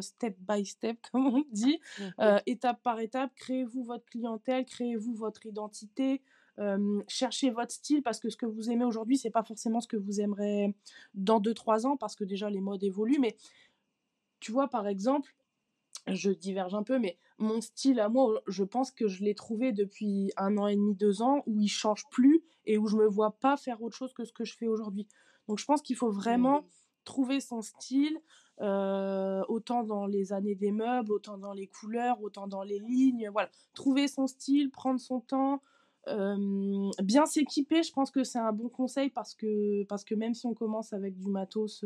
step 0.00 0.36
by 0.40 0.64
step 0.64 0.98
comme 1.12 1.26
on 1.26 1.44
dit 1.50 1.78
mmh. 1.98 2.38
étape 2.46 2.82
par 2.82 3.00
étape 3.00 3.30
créez-vous 3.36 3.84
votre 3.84 4.04
clientèle 4.06 4.64
créez-vous 4.64 5.14
votre 5.14 5.46
identité 5.46 6.22
cherchez 7.08 7.50
votre 7.50 7.72
style 7.72 8.02
parce 8.02 8.20
que 8.20 8.28
ce 8.28 8.36
que 8.36 8.46
vous 8.46 8.70
aimez 8.70 8.84
aujourd'hui 8.84 9.16
c'est 9.16 9.30
pas 9.30 9.42
forcément 9.42 9.80
ce 9.80 9.88
que 9.88 9.96
vous 9.96 10.20
aimerez 10.20 10.74
dans 11.14 11.40
2-3 11.40 11.86
ans 11.86 11.96
parce 11.96 12.16
que 12.16 12.24
déjà 12.24 12.50
les 12.50 12.60
modes 12.60 12.82
évoluent 12.82 13.20
mais 13.20 13.36
tu 14.40 14.52
vois 14.52 14.68
par 14.68 14.86
exemple 14.86 15.34
je 16.06 16.30
diverge 16.30 16.74
un 16.74 16.82
peu, 16.82 16.98
mais 16.98 17.16
mon 17.38 17.60
style 17.60 18.00
à 18.00 18.08
moi, 18.08 18.42
je 18.46 18.64
pense 18.64 18.90
que 18.90 19.08
je 19.08 19.22
l'ai 19.22 19.34
trouvé 19.34 19.72
depuis 19.72 20.32
un 20.36 20.58
an 20.58 20.66
et 20.66 20.76
demi, 20.76 20.94
deux 20.94 21.22
ans, 21.22 21.42
où 21.46 21.60
il 21.60 21.68
change 21.68 22.04
plus 22.10 22.42
et 22.66 22.78
où 22.78 22.86
je 22.86 22.96
me 22.96 23.06
vois 23.06 23.32
pas 23.32 23.56
faire 23.56 23.82
autre 23.82 23.96
chose 23.96 24.12
que 24.12 24.24
ce 24.24 24.32
que 24.32 24.44
je 24.44 24.56
fais 24.56 24.66
aujourd'hui. 24.66 25.06
Donc 25.48 25.58
je 25.58 25.64
pense 25.64 25.82
qu'il 25.82 25.96
faut 25.96 26.10
vraiment 26.10 26.62
mmh. 26.62 26.66
trouver 27.04 27.40
son 27.40 27.62
style, 27.62 28.18
euh, 28.60 29.42
autant 29.48 29.82
dans 29.82 30.06
les 30.06 30.32
années 30.32 30.54
des 30.54 30.72
meubles, 30.72 31.12
autant 31.12 31.38
dans 31.38 31.52
les 31.52 31.66
couleurs, 31.66 32.22
autant 32.22 32.46
dans 32.46 32.62
les 32.62 32.78
lignes, 32.78 33.28
voilà. 33.30 33.50
Trouver 33.74 34.08
son 34.08 34.26
style, 34.26 34.70
prendre 34.70 35.00
son 35.00 35.20
temps, 35.20 35.62
bien 37.02 37.26
s'équiper, 37.26 37.82
je 37.82 37.92
pense 37.92 38.10
que 38.10 38.24
c'est 38.24 38.38
un 38.38 38.52
bon 38.52 38.68
conseil 38.68 39.08
parce 39.10 39.34
que, 39.34 39.84
parce 39.84 40.04
que 40.04 40.16
même 40.16 40.34
si 40.34 40.46
on 40.46 40.54
commence 40.54 40.92
avec 40.92 41.16
du 41.16 41.28
matos 41.28 41.84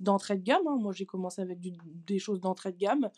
d'entrée 0.00 0.36
de 0.36 0.42
gamme, 0.42 0.66
hein, 0.66 0.76
moi 0.80 0.92
j'ai 0.92 1.06
commencé 1.06 1.40
avec 1.40 1.58
des 1.60 2.18
choses 2.18 2.40
d'entrée 2.40 2.72
de 2.72 2.78
gamme. 2.78 3.10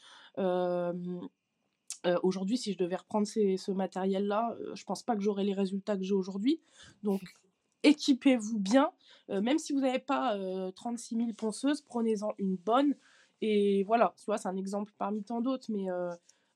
Aujourd'hui, 2.23 2.57
si 2.57 2.73
je 2.73 2.78
devais 2.78 2.97
reprendre 2.97 3.26
ce 3.26 3.71
matériel-là, 3.71 4.57
je 4.75 4.85
pense 4.85 5.02
pas 5.02 5.16
que 5.16 5.23
j'aurais 5.23 5.45
les 5.45 5.54
résultats 5.54 5.97
que 5.97 6.02
j'ai 6.02 6.14
aujourd'hui. 6.14 6.61
Donc, 7.02 7.21
équipez-vous 7.83 8.59
bien. 8.59 8.90
même 9.28 9.59
si 9.59 9.73
vous 9.73 9.80
n'avez 9.80 9.99
pas 9.99 10.38
36 10.76 11.16
000 11.16 11.28
ponceuses, 11.37 11.83
prenez-en 11.83 12.33
une 12.38 12.57
bonne. 12.57 12.95
Et 13.42 13.85
voilà, 13.85 14.14
tu 14.19 14.25
vois, 14.26 14.38
c'est 14.38 14.49
un 14.49 14.57
exemple 14.57 14.92
parmi 14.99 15.23
tant 15.23 15.40
d'autres, 15.40 15.66
mais 15.71 15.90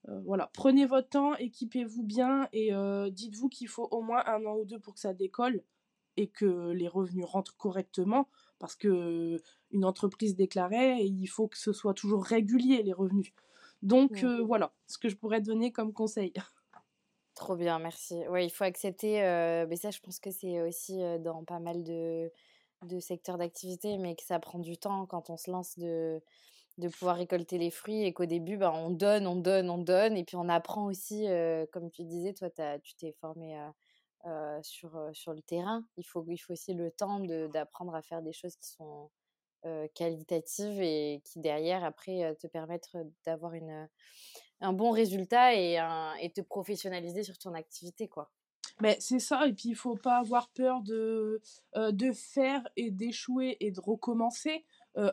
euh, 0.08 0.20
voilà, 0.24 0.50
prenez 0.52 0.84
votre 0.86 1.08
temps, 1.08 1.34
équipez-vous 1.36 2.02
bien 2.02 2.48
et 2.52 2.74
euh, 2.74 3.08
dites-vous 3.10 3.48
qu'il 3.48 3.68
faut 3.68 3.88
au 3.90 4.02
moins 4.02 4.22
un 4.26 4.44
an 4.44 4.56
ou 4.56 4.64
deux 4.64 4.78
pour 4.78 4.94
que 4.94 5.00
ça 5.00 5.14
décolle 5.14 5.62
et 6.16 6.28
que 6.28 6.70
les 6.72 6.88
revenus 6.88 7.24
rentrent 7.24 7.56
correctement 7.56 8.28
parce 8.58 8.76
que 8.76 9.40
une 9.70 9.84
entreprise 9.84 10.36
déclarait 10.36 11.04
il 11.04 11.26
faut 11.26 11.48
que 11.48 11.58
ce 11.58 11.72
soit 11.72 11.94
toujours 11.94 12.24
régulier 12.24 12.82
les 12.82 12.92
revenus. 12.92 13.32
Donc 13.84 14.24
euh, 14.24 14.42
voilà, 14.42 14.74
ce 14.86 14.98
que 14.98 15.08
je 15.08 15.16
pourrais 15.16 15.40
donner 15.40 15.72
comme 15.72 15.92
conseil. 15.92 16.32
Trop 17.34 17.56
bien, 17.56 17.78
merci. 17.80 18.26
Ouais, 18.28 18.46
il 18.46 18.50
faut 18.50 18.64
accepter, 18.64 19.20
mais 19.68 19.76
ça 19.76 19.90
je 19.90 19.98
pense 20.00 20.20
que 20.20 20.30
c'est 20.30 20.62
aussi 20.62 21.00
dans 21.20 21.44
pas 21.44 21.58
mal 21.58 21.82
de, 21.82 22.30
de 22.82 23.00
secteurs 23.00 23.38
d'activité, 23.38 23.98
mais 23.98 24.14
que 24.14 24.22
ça 24.22 24.38
prend 24.38 24.60
du 24.60 24.78
temps 24.78 25.06
quand 25.06 25.30
on 25.30 25.36
se 25.36 25.50
lance 25.50 25.78
de 25.78 26.22
de 26.78 26.88
pouvoir 26.90 27.16
récolter 27.16 27.58
les 27.58 27.70
fruits 27.70 28.02
et 28.04 28.12
qu'au 28.12 28.26
début, 28.26 28.58
bah, 28.58 28.72
on 28.74 28.90
donne, 28.90 29.26
on 29.28 29.36
donne, 29.36 29.70
on 29.70 29.78
donne. 29.78 30.18
Et 30.18 30.24
puis 30.24 30.36
on 30.36 30.50
apprend 30.50 30.86
aussi, 30.86 31.26
comme 31.72 31.90
tu 31.90 32.04
disais, 32.04 32.34
toi, 32.34 32.50
tu 32.82 32.94
t'es 32.96 33.12
formé 33.12 33.56
sur, 34.62 35.10
sur 35.12 35.32
le 35.34 35.42
terrain. 35.42 35.84
Il 35.96 36.04
faut, 36.04 36.24
il 36.28 36.38
faut 36.38 36.52
aussi 36.52 36.74
le 36.74 36.90
temps 36.90 37.20
d'apprendre 37.20 37.94
à 37.94 38.02
faire 38.02 38.22
des 38.22 38.32
choses 38.32 38.56
qui 38.56 38.68
sont 38.68 39.10
qualitatives 39.94 40.80
et 40.80 41.22
qui 41.24 41.40
derrière, 41.40 41.84
après, 41.84 42.36
te 42.36 42.46
permettre 42.46 42.96
d'avoir 43.24 43.52
un 44.60 44.72
bon 44.72 44.90
résultat 44.90 45.54
et, 45.54 45.78
te 46.34 46.40
professionnaliser 46.40 47.22
sur 47.22 47.38
ton 47.38 47.54
activité. 47.54 48.08
quoi. 48.08 48.30
Mais 48.80 48.96
c'est 49.00 49.20
ça, 49.20 49.46
et 49.46 49.52
puis 49.52 49.68
il 49.70 49.76
faut 49.76 49.96
pas 49.96 50.18
avoir 50.18 50.48
peur 50.48 50.82
de, 50.82 51.40
de 51.76 52.12
faire 52.12 52.66
et 52.76 52.90
d'échouer 52.90 53.56
et 53.60 53.70
de 53.70 53.80
recommencer. 53.80 54.64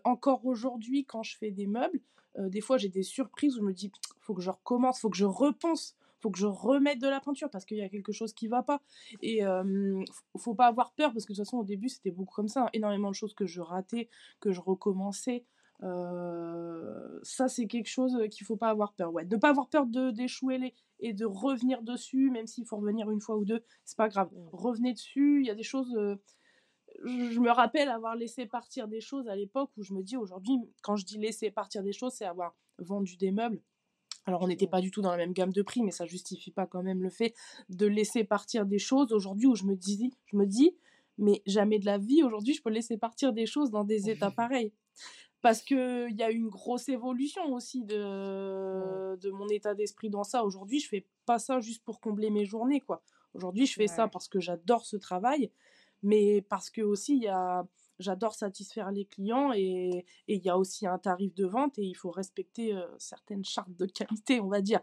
Encore 0.04 0.46
aujourd'hui, 0.46 1.06
quand 1.06 1.24
je 1.24 1.38
fais 1.38 1.52
des 1.52 1.68
meubles, 1.68 2.02
des 2.38 2.62
fois 2.62 2.78
j'ai 2.78 2.90
des 2.90 3.04
surprises 3.04 3.56
où 3.56 3.60
je 3.60 3.66
me 3.66 3.74
dis, 3.74 3.92
faut 4.20 4.34
que 4.34 4.42
je 4.42 4.50
recommence, 4.50 5.00
faut 5.00 5.10
que 5.10 5.18
je 5.18 5.26
repense, 5.26 5.96
faut 6.22 6.32
que 6.32 6.38
je 6.38 6.46
remette 6.46 7.00
de 7.00 7.08
la 7.08 7.20
peinture 7.20 7.50
parce 7.50 7.66
qu'il 7.66 7.78
y 7.78 7.82
a 7.82 7.90
quelque 7.90 8.12
chose 8.12 8.34
qui 8.34 8.48
va 8.48 8.64
pas. 8.64 8.82
Et 9.22 9.46
euh, 9.46 10.04
faut 10.38 10.56
pas 10.56 10.68
avoir 10.68 10.94
peur 10.94 11.12
parce 11.14 11.26
que 11.26 11.34
de 11.34 11.38
toute 11.38 11.46
façon 11.46 11.58
au 11.58 11.64
début 11.64 11.90
c'était 11.90 12.12
beaucoup 12.12 12.34
comme 12.34 12.48
ça, 12.48 12.66
hein. 12.66 12.70
énormément 12.74 13.10
de 13.10 13.16
choses 13.16 13.34
que 13.34 13.46
je 13.46 13.62
ratais, 13.62 14.10
que 14.40 14.52
je 14.52 14.62
recommençais. 14.62 15.46
ça 17.24 17.48
c'est 17.48 17.68
quelque 17.68 17.90
chose 17.90 18.18
qu'il 18.30 18.46
faut 18.46 18.58
pas 18.58 18.70
avoir 18.70 18.94
peur. 18.94 19.12
Ouais, 19.14 19.26
de 19.26 19.38
pas 19.38 19.50
avoir 19.50 19.70
peur 19.70 19.86
de 19.86 20.12
d'échouer 20.12 20.74
et 21.00 21.14
de 21.14 21.26
revenir 21.26 21.82
dessus, 21.82 22.30
même 22.30 22.48
s'il 22.48 22.66
faut 22.66 22.78
revenir 22.78 23.10
une 23.10 23.22
fois 23.22 23.38
ou 23.38 23.46
deux, 23.46 23.64
c'est 23.84 23.98
pas 23.98 24.10
grave. 24.10 24.30
Mmh. 24.32 24.50
Revenez 24.54 24.94
dessus. 24.94 25.42
Il 25.42 25.48
y 25.48 25.50
a 25.50 25.56
des 25.56 25.64
choses 25.64 25.96
je 27.04 27.40
me 27.40 27.52
rappelle 27.52 27.90
avoir 27.90 28.16
laissé 28.16 28.46
partir 28.46 28.88
des 28.88 29.02
choses 29.02 29.28
à 29.28 29.36
l'époque 29.36 29.72
où 29.78 29.84
je 29.84 29.94
me 29.94 30.04
dis 30.04 30.18
aujourd'hui, 30.18 30.58
quand 30.82 30.96
je 30.96 31.06
dis 31.06 31.18
laisser 31.18 31.52
partir 31.52 31.84
des 31.84 31.94
choses, 31.94 32.14
c'est 32.14 32.26
avoir 32.26 32.56
vendu 32.78 33.18
des 33.18 33.32
meubles. 33.32 33.62
Alors 34.26 34.42
on 34.42 34.48
n'était 34.48 34.68
pas 34.68 34.82
du 34.82 34.92
tout 34.92 35.02
dans 35.02 35.12
la 35.12 35.18
même 35.18 35.34
gamme 35.34 35.52
de 35.52 35.62
prix, 35.62 35.82
mais 35.82 35.92
ça 35.92 36.06
justifie 36.06 36.52
pas 36.52 36.68
quand 36.68 36.84
même 36.84 37.02
le 37.02 37.10
fait 37.10 37.34
de 37.70 37.88
laisser 37.88 38.24
partir 38.24 38.66
des 38.66 38.80
choses 38.80 39.14
aujourd'hui 39.14 39.48
où 39.48 39.56
je 39.56 39.64
me 39.64 39.76
dis, 39.76 40.14
je 40.26 40.38
me 40.38 40.46
dis, 40.46 40.76
mais 41.18 41.42
jamais 41.46 41.80
de 41.80 41.86
la 41.86 41.98
vie 41.98 42.24
aujourd'hui 42.24 42.54
je 42.54 42.62
peux 42.62 42.70
laisser 42.70 42.98
partir 42.98 43.34
des 43.34 43.46
choses 43.46 43.72
dans 43.72 43.84
des 43.84 44.10
états 44.10 44.32
pareils. 44.32 44.74
Parce 45.42 45.64
qu'il 45.64 46.16
y 46.16 46.22
a 46.22 46.30
une 46.30 46.50
grosse 46.50 46.88
évolution 46.88 47.52
aussi 47.52 47.84
de, 47.84 49.16
de 49.16 49.32
mon 49.32 49.48
état 49.50 49.74
d'esprit 49.74 50.12
dans 50.12 50.24
ça. 50.24 50.46
Aujourd'hui, 50.46 50.80
je 50.80 50.88
fais 50.88 51.08
pas 51.26 51.40
ça 51.40 51.60
juste 51.60 51.84
pour 51.84 52.00
combler 52.00 52.30
mes 52.30 52.46
journées, 52.46 52.80
quoi. 52.80 53.02
Aujourd'hui, 53.34 53.66
je 53.66 53.74
fais 53.74 53.88
ça 53.88 54.08
parce 54.08 54.28
que 54.28 54.40
j'adore 54.40 54.86
ce 54.86 54.98
travail 54.98 55.52
mais 56.04 56.42
parce 56.42 56.70
que 56.70 56.82
aussi 56.82 57.16
il 57.16 57.24
y 57.24 57.28
a 57.28 57.66
j'adore 58.02 58.36
satisfaire 58.36 58.92
les 58.92 59.06
clients 59.06 59.54
et 59.54 60.06
il 60.28 60.44
y 60.44 60.50
a 60.50 60.58
aussi 60.58 60.88
un 60.88 60.98
tarif 60.98 61.34
de 61.34 61.46
vente 61.46 61.78
et 61.80 61.84
il 61.84 61.96
faut 61.96 62.12
respecter 62.12 62.76
certaines 62.98 63.46
chartes 63.46 63.76
de 63.76 63.86
qualité, 63.86 64.40
on 64.42 64.48
va 64.48 64.62
dire, 64.62 64.82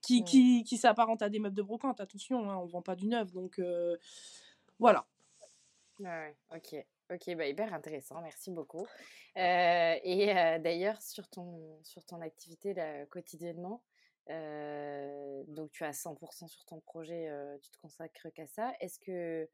qui, 0.00 0.24
qui, 0.24 0.64
qui 0.64 0.76
s'apparentent 0.76 1.22
à 1.22 1.28
des 1.28 1.38
meubles 1.38 1.56
de 1.56 1.62
brocante. 1.62 2.00
Attention, 2.00 2.50
hein, 2.50 2.56
on 2.56 2.66
ne 2.66 2.70
vend 2.70 2.82
pas 2.82 2.96
du 2.96 3.06
neuf, 3.06 3.32
donc 3.32 3.60
voilà. 4.78 5.06
Ouais, 6.00 6.36
ok. 6.54 6.84
Ok, 7.10 7.36
bah 7.36 7.46
hyper 7.46 7.74
intéressant, 7.74 8.22
merci 8.22 8.50
beaucoup. 8.50 8.86
et 9.36 10.58
d'ailleurs, 10.60 11.00
sur 11.02 11.28
ton, 11.28 11.78
sur 11.82 12.04
ton 12.04 12.20
activité 12.22 12.72
là, 12.72 13.04
quotidiennement, 13.06 13.82
donc 14.28 15.70
tu 15.70 15.84
as 15.84 15.92
100% 15.92 16.48
sur 16.48 16.64
ton 16.64 16.80
projet, 16.80 17.30
tu 17.62 17.70
te 17.70 17.78
consacres 17.78 18.32
qu'à 18.34 18.46
ça. 18.46 18.72
Est-ce 18.80 18.98
que 18.98 19.48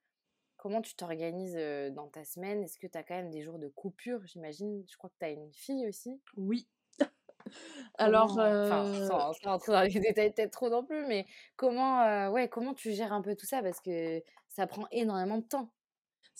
Comment 0.60 0.82
tu 0.82 0.94
t'organises 0.94 1.58
dans 1.94 2.08
ta 2.08 2.22
semaine? 2.22 2.62
Est-ce 2.62 2.78
que 2.78 2.86
tu 2.86 2.98
as 2.98 3.02
quand 3.02 3.14
même 3.14 3.30
des 3.30 3.40
jours 3.40 3.58
de 3.58 3.68
coupure? 3.68 4.20
J'imagine, 4.26 4.84
je 4.86 4.96
crois 4.98 5.08
que 5.08 5.16
tu 5.18 5.24
as 5.24 5.30
une 5.30 5.50
fille 5.54 5.88
aussi. 5.88 6.20
Oui. 6.36 6.68
Alors, 7.98 8.32
enfin, 8.32 8.84
sans, 9.08 9.32
rentrer 9.42 9.72
dans 9.72 9.82
les 9.82 10.00
détails 10.00 10.34
peut-être 10.34 10.52
trop 10.52 10.68
non 10.68 10.84
plus, 10.84 11.06
mais 11.06 11.24
comment, 11.56 12.28
ouais, 12.28 12.50
comment 12.50 12.74
tu 12.74 12.92
gères 12.92 13.14
un 13.14 13.22
peu 13.22 13.34
tout 13.34 13.46
ça? 13.46 13.62
Parce 13.62 13.80
que 13.80 14.22
ça 14.50 14.66
prend 14.66 14.86
énormément 14.90 15.38
de 15.38 15.44
temps 15.44 15.72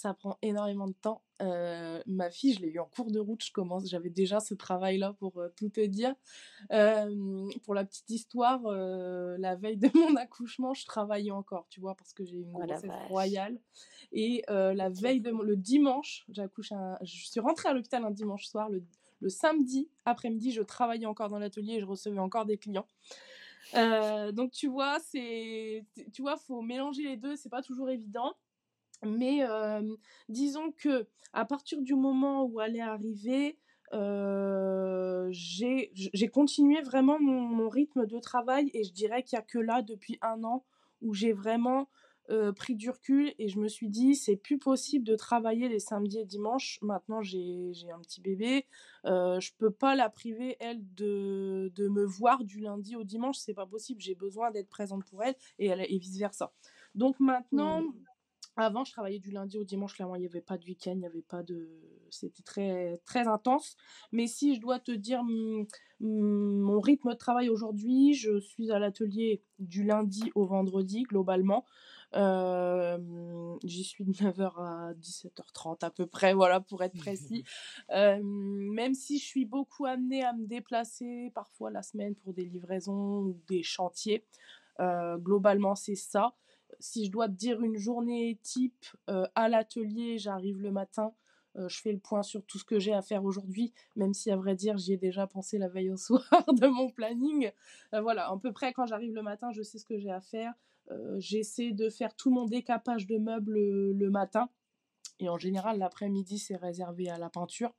ça 0.01 0.15
prend 0.15 0.39
énormément 0.41 0.87
de 0.87 0.95
temps. 0.95 1.23
Euh, 1.43 2.03
ma 2.07 2.31
fille, 2.31 2.55
je 2.55 2.61
l'ai 2.61 2.69
eu 2.69 2.79
en 2.79 2.87
cours 2.87 3.11
de 3.11 3.19
route, 3.19 3.45
je 3.45 3.53
commence, 3.53 3.89
j'avais 3.89 4.09
déjà 4.09 4.41
ce 4.41 4.55
travail-là 4.55 5.15
pour 5.19 5.39
euh, 5.39 5.49
tout 5.57 5.69
te 5.69 5.85
dire. 5.85 6.15
Euh, 6.73 7.49
pour 7.65 7.75
la 7.75 7.85
petite 7.85 8.09
histoire, 8.09 8.63
la 8.63 9.57
veille 9.57 9.77
de 9.77 9.91
mon 9.95 10.17
accouchement, 10.17 10.73
je 10.73 10.87
travaillais 10.87 11.31
encore, 11.31 11.67
tu 11.69 11.81
vois, 11.81 11.95
parce 11.95 12.15
que 12.15 12.25
j'ai 12.25 12.39
une 12.39 12.53
oh 12.55 12.61
grossesse 12.61 12.91
royale. 13.09 13.59
Et 14.13 14.43
la 14.49 14.89
veille 14.89 15.21
de 15.21 15.31
mon, 15.31 15.43
le 15.43 15.57
dimanche, 15.57 16.25
j'accouche 16.31 16.73
un, 16.73 16.97
je 17.03 17.27
suis 17.27 17.41
rentrée 17.41 17.69
à 17.69 17.75
l'hôpital 17.75 18.05
un 18.05 18.11
dimanche 18.11 18.47
soir, 18.47 18.71
le, 18.71 18.83
le 19.21 19.29
samedi 19.29 19.91
après-midi, 20.07 20.53
je 20.53 20.63
travaillais 20.63 21.07
encore 21.07 21.29
dans 21.29 21.39
l'atelier 21.39 21.75
et 21.75 21.81
je 21.81 21.87
recevais 21.87 22.19
encore 22.19 22.47
des 22.47 22.57
clients. 22.57 22.87
donc 23.75 24.53
tu 24.53 24.67
vois, 24.69 24.99
c'est, 25.01 25.85
tu 26.13 26.23
vois, 26.23 26.39
faut 26.39 26.63
mélanger 26.63 27.03
les 27.03 27.17
deux, 27.19 27.37
c'est 27.37 27.51
pas 27.51 27.63
toujours 27.63 27.91
évident. 27.91 28.35
Mais 29.07 29.41
disons 30.29 30.73
que 30.73 31.07
à 31.33 31.45
partir 31.45 31.81
du 31.81 31.95
moment 31.95 32.45
où 32.45 32.61
elle 32.61 32.77
est 32.77 32.81
arrivée, 32.81 33.59
j'ai 35.31 36.29
continué 36.33 36.81
vraiment 36.83 37.19
mon, 37.21 37.69
rythme 37.69 38.07
de 38.07 38.19
travail 38.19 38.71
et 38.75 38.85
je 38.85 38.93
dirais 38.93 39.23
qu'il 39.23 39.37
n'y 39.37 39.41
a 39.41 39.47
que 39.47 39.59
là, 39.59 39.83
depuis 39.83 40.19
un 40.23 40.43
an, 40.45 40.65
où 41.03 41.15
j'ai 41.15 41.33
vraiment 41.33 41.89
pris 42.55 42.77
du 42.77 42.91
recul 42.91 43.35
et 43.39 43.49
je 43.49 43.59
me 43.59 43.67
suis 43.67 43.89
dit, 43.89 44.15
c'est 44.15 44.37
plus 44.37 44.59
possible 44.59 45.05
de 45.05 45.17
travailler 45.17 45.69
les 45.69 45.81
samedis 45.81 46.21
et 46.21 46.25
dimanches. 46.25 46.79
Maintenant, 46.83 47.23
j'ai 47.23 47.91
un 47.93 48.01
petit 48.01 48.21
bébé. 48.21 48.67
je 49.05 49.51
peux 49.59 49.71
pas 49.71 49.97
la 49.97 50.11
priver, 50.11 50.57
elle, 50.61 50.81
de, 50.95 51.73
de 51.75 51.89
me 51.89 52.05
voir 52.05 52.45
du 52.45 52.61
lundi 52.61 52.97
au 52.97 53.05
dimanche. 53.05 53.39
C'est 53.39 53.55
pas 53.55 53.67
possible. 53.67 54.01
J'ai 54.01 54.15
besoin 54.15 54.51
d'être 54.51 54.69
présente 54.69 55.05
pour 55.05 55.23
elle 55.23 55.35
et, 55.59 55.69
et 55.71 55.99
vice-versa. 55.99 56.53
Donc 56.95 57.19
maintenant... 57.19 57.83
Mmh 57.83 57.95
Avant, 58.61 58.85
je 58.85 58.93
travaillais 58.93 59.19
du 59.19 59.31
lundi 59.31 59.59
au 59.59 59.65
dimanche, 59.65 59.95
clairement, 59.95 60.17
il 60.17 60.21
n'y 60.21 60.27
avait 60.27 60.43
pas 60.43 60.59
de 60.59 60.65
week-end, 60.67 60.93
il 60.93 60.99
n'y 60.99 61.07
avait 61.07 61.23
pas 61.23 61.43
de. 61.43 61.69
C'était 62.11 62.43
très, 62.43 63.01
très 63.07 63.27
intense. 63.27 63.77
Mais 64.13 64.27
si 64.27 64.55
je 64.55 64.61
dois 64.61 64.79
te 64.79 64.93
dire 64.93 65.23
mon 66.01 66.81
rythme 66.81 67.11
de 67.11 67.17
travail 67.17 67.49
aujourd'hui, 67.49 68.15
je 68.15 68.39
suis 68.39 68.71
à 68.71 68.79
l'atelier 68.79 69.43
du 69.59 69.85
lundi 69.85 70.31
au 70.35 70.45
vendredi, 70.45 71.05
globalement. 71.05 71.65
J'y 72.13 73.85
suis 73.85 74.05
de 74.05 74.13
9h 74.13 74.53
à 74.59 74.95
17h30 74.95 75.85
à 75.85 75.91
peu 75.91 76.07
près, 76.07 76.35
voilà, 76.35 76.61
pour 76.61 76.83
être 76.83 76.97
précis. 76.99 77.45
même 77.91 78.95
si 78.95 79.19
je 79.19 79.25
suis 79.25 79.47
beaucoup 79.47 79.87
amenée 79.87 80.23
à 80.25 80.33
me 80.33 80.47
déplacer 80.47 81.31
parfois 81.35 81.71
la 81.71 81.83
semaine 81.83 82.15
pour 82.15 82.35
des 82.35 82.45
livraisons 82.45 83.21
ou 83.21 83.41
des 83.49 83.63
chantiers. 83.63 84.27
globalement, 84.79 85.75
c'est 85.75 85.95
ça 85.95 86.35
si 86.81 87.07
je 87.07 87.11
dois 87.11 87.29
te 87.29 87.35
dire 87.35 87.61
une 87.63 87.77
journée 87.77 88.39
type 88.43 88.87
euh, 89.09 89.27
à 89.35 89.49
l'atelier, 89.49 90.19
j'arrive 90.19 90.61
le 90.61 90.73
matin, 90.73 91.15
euh, 91.57 91.69
je 91.69 91.81
fais 91.81 91.93
le 91.93 91.99
point 91.99 92.23
sur 92.23 92.45
tout 92.45 92.59
ce 92.59 92.65
que 92.65 92.79
j'ai 92.79 92.93
à 92.93 93.03
faire 93.03 93.25
aujourd'hui, 93.25 93.73
même 93.97 94.15
si 94.15 94.31
à 94.31 94.37
vrai 94.37 94.55
dire 94.55 94.77
j'y 94.77 94.95
ai 94.95 94.97
déjà 94.97 95.27
pensé 95.27 95.59
la 95.59 95.69
veille 95.69 95.91
au 95.91 95.97
soir 95.99 96.23
de 96.49 96.67
mon 96.67 96.91
planning. 96.91 97.51
Euh, 97.95 98.01
voilà, 98.01 98.31
à 98.31 98.37
peu 98.37 98.53
près 98.53 98.73
quand 98.73 98.87
j'arrive 98.87 99.15
le 99.15 99.23
matin, 99.23 99.51
je 99.53 99.63
sais 99.63 99.79
ce 99.79 99.85
que 99.85 99.99
j'ai 99.99 100.11
à 100.11 100.21
faire. 100.21 100.55
J'essaie 101.19 101.71
de 101.71 101.89
faire 101.89 102.17
tout 102.17 102.33
mon 102.33 102.47
décapage 102.47 103.07
de 103.07 103.17
meubles 103.17 103.93
le 103.93 104.11
matin. 104.11 104.49
Et 105.21 105.29
en 105.29 105.39
général, 105.39 105.79
l'après-midi, 105.79 106.41
c'est 106.41 106.57
réservé 106.57 107.09
à 107.09 107.17
la 107.17 107.31
peinture. 107.31 107.73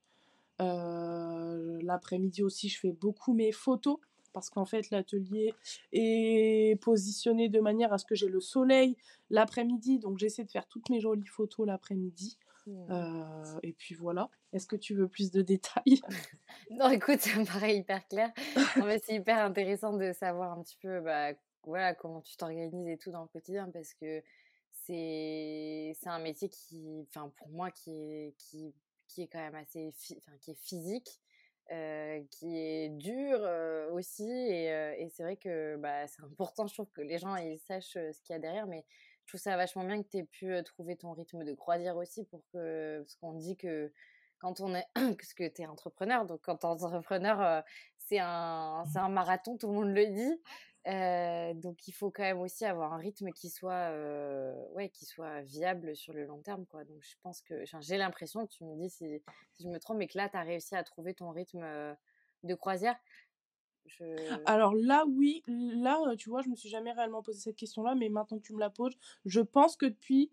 l'après-midi 0.60 2.41
aussi, 2.41 2.70
je 2.70 2.79
fais 2.79 2.93
beaucoup 2.93 3.34
mes 3.34 3.51
photos 3.51 3.98
parce 4.33 4.50
qu'en 4.50 4.65
fait 4.65 4.89
l'atelier 4.89 5.53
est 5.91 6.79
positionné 6.81 7.50
de 7.50 7.59
manière 7.59 7.93
à 7.93 7.97
ce 7.97 8.05
que 8.05 8.15
j'ai 8.15 8.27
le 8.27 8.39
soleil 8.39 8.97
l'après-midi, 9.29 10.00
donc 10.00 10.17
j'essaie 10.17 10.43
de 10.43 10.51
faire 10.51 10.67
toutes 10.67 10.89
mes 10.89 11.00
jolies 11.00 11.27
photos 11.27 11.65
l'après-midi. 11.67 12.38
Mmh. 12.67 12.91
Euh, 12.91 13.59
et 13.63 13.73
puis 13.73 13.95
voilà. 13.95 14.29
Est-ce 14.53 14.67
que 14.67 14.75
tu 14.75 14.93
veux 14.93 15.07
plus 15.07 15.31
de 15.31 15.41
détails? 15.41 16.01
Non, 16.69 16.89
écoute, 16.89 17.19
ça 17.19 17.38
me 17.38 17.45
paraît 17.45 17.75
hyper 17.75 18.07
clair. 18.07 18.31
c'est 19.03 19.15
hyper 19.15 19.39
intéressant 19.39 19.93
de 19.97 20.13
savoir 20.13 20.57
un 20.57 20.61
petit 20.63 20.77
peu 20.77 21.01
bah, 21.01 21.33
voilà, 21.63 21.93
comment 21.93 22.21
tu 22.21 22.38
t'organises 22.38 22.88
et 22.88 22.97
tout 22.97 23.11
dans 23.11 23.23
le 23.23 23.27
quotidien 23.27 23.69
parce 23.71 23.93
que 23.93 24.21
c'est 24.85 25.95
un 26.05 26.19
métier 26.19 26.50
qui, 26.50 27.05
enfin 27.09 27.31
pour 27.38 27.50
moi, 27.50 27.71
qui 27.71 27.91
est, 27.91 28.35
qui, 28.38 28.73
qui 29.07 29.23
est 29.23 29.27
quand 29.27 29.39
même 29.39 29.55
assez 29.55 29.93
qui 29.97 30.51
est 30.51 30.61
physique 30.61 31.19
euh, 31.71 32.21
qui 32.31 32.57
est 32.57 32.89
dur 32.89 33.39
euh, 33.41 33.60
Et, 34.03 35.08
c'est 35.10 35.24
vrai 35.24 35.38
que 35.38 35.77
bah, 35.77 36.08
c'est 36.08 36.24
important, 36.24 36.67
je 36.67 36.74
trouve, 36.74 36.89
que 36.91 37.01
les 37.01 37.17
gens 37.17 37.36
ils 37.36 37.60
sachent 37.60 37.93
ce 37.93 38.22
qu'il 38.22 38.34
y 38.34 38.36
a 38.36 38.39
derrière. 38.39 38.67
Mais 38.67 38.86
je 39.25 39.31
trouve 39.31 39.41
ça 39.41 39.55
vachement 39.58 39.84
bien 39.84 40.01
que 40.01 40.08
tu 40.08 40.17
aies 40.17 40.24
pu 40.24 40.53
trouver 40.63 40.96
ton 40.96 41.12
rythme 41.12 41.43
de 41.43 41.53
croisière 41.53 41.98
aussi, 41.98 42.24
pour 42.25 42.41
que, 42.51 43.00
parce 43.00 43.15
qu'on 43.15 43.34
dit 43.34 43.58
que 43.58 43.91
quand 44.39 44.60
on 44.60 44.75
est, 44.75 44.88
parce 45.17 45.34
que 45.34 45.48
tu 45.48 45.62
es 45.62 45.65
entrepreneur, 45.67 46.25
donc 46.25 46.41
quand 46.41 46.63
entrepreneur, 46.65 47.63
c'est 47.98 48.20
un, 48.20 48.84
un 48.96 49.10
marathon, 49.10 49.58
tout 49.58 49.67
le 49.67 49.74
monde 49.74 49.93
le 49.93 50.08
dit. 50.08 50.41
Donc 51.62 51.88
il 51.88 51.91
faut 51.91 52.12
quand 52.12 52.24
même 52.24 52.39
aussi 52.39 52.65
avoir 52.65 52.93
un 52.93 52.98
rythme 52.98 53.31
qui 53.31 53.50
soit, 53.50 53.91
ouais, 54.74 54.89
qui 54.89 55.05
soit 55.05 55.41
viable 55.41 55.96
sur 55.96 56.13
le 56.13 56.25
long 56.25 56.41
terme. 56.41 56.65
Quoi. 56.65 56.84
Donc 56.84 57.01
je 57.01 57.15
pense 57.22 57.41
que 57.41 57.63
j'ai 57.81 57.98
l'impression, 57.98 58.48
tu 58.48 58.65
me 58.65 58.75
dis 58.75 58.89
si, 58.89 59.22
si, 59.53 59.63
je 59.63 59.70
me 59.70 59.79
trompe, 59.79 59.98
mais 59.98 60.08
que 60.08 60.17
là, 60.17 60.27
tu 60.29 60.38
as 60.38 60.41
réussi 60.41 60.75
à 60.75 60.84
trouver 60.84 61.13
ton 61.13 61.29
rythme 61.29 61.96
de 62.43 62.55
croisière. 62.55 62.98
Alors 64.45 64.73
là, 64.73 65.05
oui, 65.07 65.43
là, 65.47 66.00
tu 66.17 66.29
vois, 66.29 66.41
je 66.41 66.50
me 66.50 66.55
suis 66.55 66.69
jamais 66.69 66.91
réellement 66.91 67.21
posé 67.21 67.39
cette 67.39 67.55
question-là, 67.55 67.95
mais 67.95 68.09
maintenant 68.09 68.38
que 68.38 68.43
tu 68.43 68.53
me 68.53 68.59
la 68.59 68.69
poses, 68.69 68.97
je 69.25 69.41
pense 69.41 69.75
que 69.75 69.85
depuis 69.85 70.31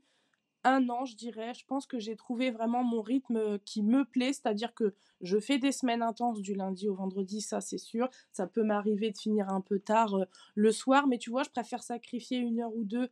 un 0.65 0.89
an, 0.89 1.05
je 1.05 1.17
dirais. 1.17 1.55
Je 1.55 1.65
pense 1.65 1.87
que 1.87 1.99
j'ai 1.99 2.17
trouvé 2.17 2.51
vraiment 2.51 2.83
mon 2.83 3.01
rythme 3.01 3.59
qui 3.61 3.83
me 3.83 4.05
plaît, 4.05 4.33
c'est-à-dire 4.33 4.75
que 4.75 4.95
je 5.21 5.39
fais 5.39 5.59
des 5.59 5.73
semaines 5.73 6.03
intenses 6.03 6.41
du 6.41 6.55
lundi 6.55 6.89
au 6.89 6.95
vendredi, 6.95 7.41
ça 7.41 7.61
c'est 7.61 7.79
sûr. 7.79 8.09
Ça 8.33 8.47
peut 8.47 8.63
m'arriver 8.63 9.11
de 9.11 9.19
finir 9.19 9.49
un 9.49 9.61
peu 9.61 9.79
tard 9.79 10.17
le 10.55 10.73
soir, 10.73 11.07
mais 11.07 11.19
tu 11.19 11.31
vois, 11.31 11.43
je 11.43 11.51
préfère 11.51 11.83
sacrifier 11.83 12.39
une 12.39 12.61
heure 12.61 12.75
ou 12.75 12.85
deux 12.85 13.09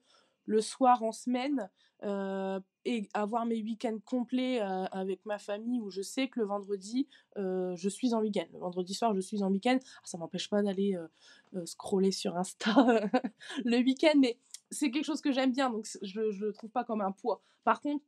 le 0.47 0.61
soir 0.61 1.03
en 1.03 1.13
semaine 1.13 1.71
et 2.87 3.09
avoir 3.15 3.45
mes 3.47 3.61
week-ends 3.63 3.99
complets 4.05 4.61
avec 4.61 5.27
ma 5.27 5.39
famille 5.39 5.81
où 5.81 5.91
je 5.91 6.03
sais 6.03 6.29
que 6.29 6.39
le 6.39 6.47
vendredi, 6.47 7.09
je 7.37 7.89
suis 7.89 8.15
en 8.15 8.21
week-end. 8.21 8.47
Le 8.53 8.61
vendredi 8.61 8.95
soir, 8.95 9.13
je 9.15 9.21
suis 9.21 9.43
en 9.43 9.51
week-end. 9.51 9.79
Ah, 9.83 10.01
ça 10.05 10.19
m'empêche 10.19 10.49
pas 10.49 10.63
d'aller 10.63 10.97
scroller 11.65 12.13
sur 12.13 12.37
Insta 12.37 12.71
le 13.65 13.79
week-end, 13.79 14.19
mais 14.19 14.39
c'est 14.71 14.91
quelque 14.93 15.05
chose 15.05 15.21
que 15.21 15.33
j'aime 15.33 15.53
bien, 15.53 15.69
donc 15.69 15.87
je 16.01 16.21
ne 16.21 16.47
le 16.47 16.53
trouve 16.53 16.71
pas 16.71 16.85
comme 16.85 17.01
un 17.01 17.13
poids. 17.13 17.43
Par 17.65 17.81
contre, 17.81 18.05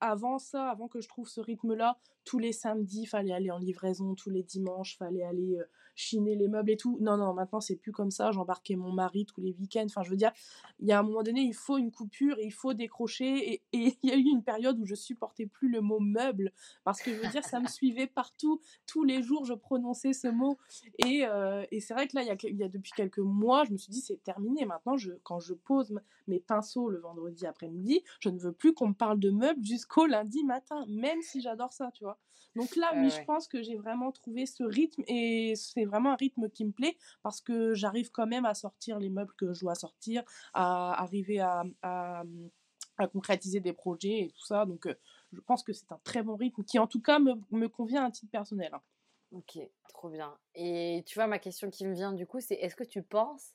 avant 0.00 0.38
ça, 0.38 0.70
avant 0.70 0.88
que 0.88 1.02
je 1.02 1.08
trouve 1.08 1.28
ce 1.28 1.40
rythme-là, 1.40 1.98
tous 2.24 2.38
les 2.38 2.52
samedis, 2.52 3.04
fallait 3.04 3.32
aller 3.32 3.50
en 3.50 3.58
livraison, 3.58 4.14
tous 4.14 4.30
les 4.30 4.42
dimanches, 4.42 4.96
fallait 4.96 5.24
aller 5.24 5.58
chiner 5.94 6.36
les 6.36 6.48
meubles 6.48 6.70
et 6.70 6.76
tout. 6.76 6.98
Non, 7.00 7.16
non, 7.16 7.34
maintenant 7.34 7.60
c'est 7.60 7.76
plus 7.76 7.92
comme 7.92 8.10
ça. 8.10 8.30
J'embarquais 8.32 8.76
mon 8.76 8.92
mari 8.92 9.26
tous 9.26 9.40
les 9.40 9.52
week-ends. 9.52 9.84
Enfin, 9.86 10.02
je 10.02 10.10
veux 10.10 10.16
dire, 10.16 10.32
il 10.80 10.88
y 10.88 10.92
a 10.92 10.98
un 10.98 11.02
moment 11.02 11.22
donné, 11.22 11.42
il 11.42 11.54
faut 11.54 11.78
une 11.78 11.90
coupure 11.90 12.36
il 12.40 12.52
faut 12.52 12.74
décrocher. 12.74 13.54
Et 13.54 13.62
il 13.72 13.96
y 14.02 14.10
a 14.10 14.16
eu 14.16 14.24
une 14.24 14.42
période 14.42 14.78
où 14.78 14.86
je 14.86 14.94
supportais 14.94 15.46
plus 15.46 15.68
le 15.68 15.80
mot 15.80 16.00
meuble 16.00 16.52
parce 16.84 17.00
que 17.02 17.14
je 17.14 17.20
veux 17.20 17.28
dire, 17.28 17.44
ça 17.44 17.60
me 17.60 17.68
suivait 17.68 18.06
partout. 18.06 18.60
Tous 18.86 19.04
les 19.04 19.22
jours, 19.22 19.44
je 19.44 19.54
prononçais 19.54 20.12
ce 20.12 20.28
mot. 20.28 20.58
Et, 21.04 21.24
euh, 21.24 21.64
et 21.70 21.80
c'est 21.80 21.94
vrai 21.94 22.08
que 22.08 22.16
là, 22.16 22.22
il 22.22 22.28
y, 22.28 22.30
a, 22.30 22.50
y, 22.50 22.62
a, 22.62 22.68
depuis 22.68 22.92
quelques 22.92 23.18
mois, 23.18 23.64
je 23.64 23.72
me 23.72 23.76
suis 23.76 23.90
dit, 23.90 24.00
c'est 24.00 24.22
terminé. 24.22 24.64
Maintenant, 24.64 24.96
je, 24.96 25.12
quand 25.22 25.40
je 25.40 25.54
pose 25.54 25.94
mes 26.28 26.40
pinceaux 26.40 26.88
le 26.88 26.98
vendredi 26.98 27.46
après-midi, 27.46 28.02
je 28.20 28.28
ne 28.28 28.38
veux 28.38 28.52
plus 28.52 28.74
qu'on 28.74 28.88
me 28.88 28.94
parle 28.94 29.18
de 29.18 29.30
meubles 29.30 29.64
jusqu'au 29.64 30.06
lundi 30.06 30.44
matin, 30.44 30.84
même 30.88 31.20
si 31.22 31.40
j'adore 31.40 31.72
ça, 31.72 31.90
tu 31.92 32.04
vois. 32.04 32.18
Donc 32.54 32.76
là, 32.76 32.92
oui, 32.94 33.08
je 33.08 33.22
pense 33.24 33.48
que 33.48 33.62
j'ai 33.62 33.76
vraiment 33.76 34.12
trouvé 34.12 34.44
ce 34.44 34.62
rythme 34.62 35.02
et 35.06 35.54
c'est 35.56 35.84
vraiment 35.84 36.12
un 36.12 36.16
rythme 36.16 36.50
qui 36.50 36.64
me 36.64 36.72
plaît 36.72 36.96
parce 37.22 37.40
que 37.40 37.72
j'arrive 37.74 38.10
quand 38.10 38.26
même 38.26 38.44
à 38.44 38.54
sortir 38.54 38.98
les 38.98 39.08
meubles 39.08 39.32
que 39.38 39.54
je 39.54 39.60
dois 39.60 39.74
sortir, 39.74 40.22
à 40.52 41.00
arriver 41.00 41.40
à, 41.40 41.64
à, 41.82 42.24
concrétiser 43.12 43.60
des 43.60 43.72
projets 43.72 44.20
et 44.20 44.28
tout 44.28 44.44
ça. 44.44 44.66
Donc 44.66 44.86
euh, 44.86 44.94
je 45.32 45.40
pense 45.40 45.62
que 45.62 45.72
c'est 45.72 45.90
un 45.92 46.00
très 46.04 46.22
bon 46.22 46.36
rythme 46.36 46.62
qui 46.62 46.78
en 46.78 46.86
tout 46.86 47.00
cas 47.00 47.18
me, 47.18 47.34
me 47.50 47.68
convient 47.68 48.04
à 48.04 48.10
titre 48.10 48.30
personnel. 48.30 48.70
Hein. 48.74 48.82
Ok, 49.32 49.58
trop 49.88 50.10
bien. 50.10 50.36
Et 50.54 51.02
tu 51.06 51.14
vois, 51.14 51.26
ma 51.26 51.38
question 51.38 51.70
qui 51.70 51.86
me 51.86 51.94
vient 51.94 52.12
du 52.12 52.26
coup, 52.26 52.40
c'est 52.40 52.54
est-ce 52.54 52.76
que 52.76 52.84
tu 52.84 53.02
penses 53.02 53.54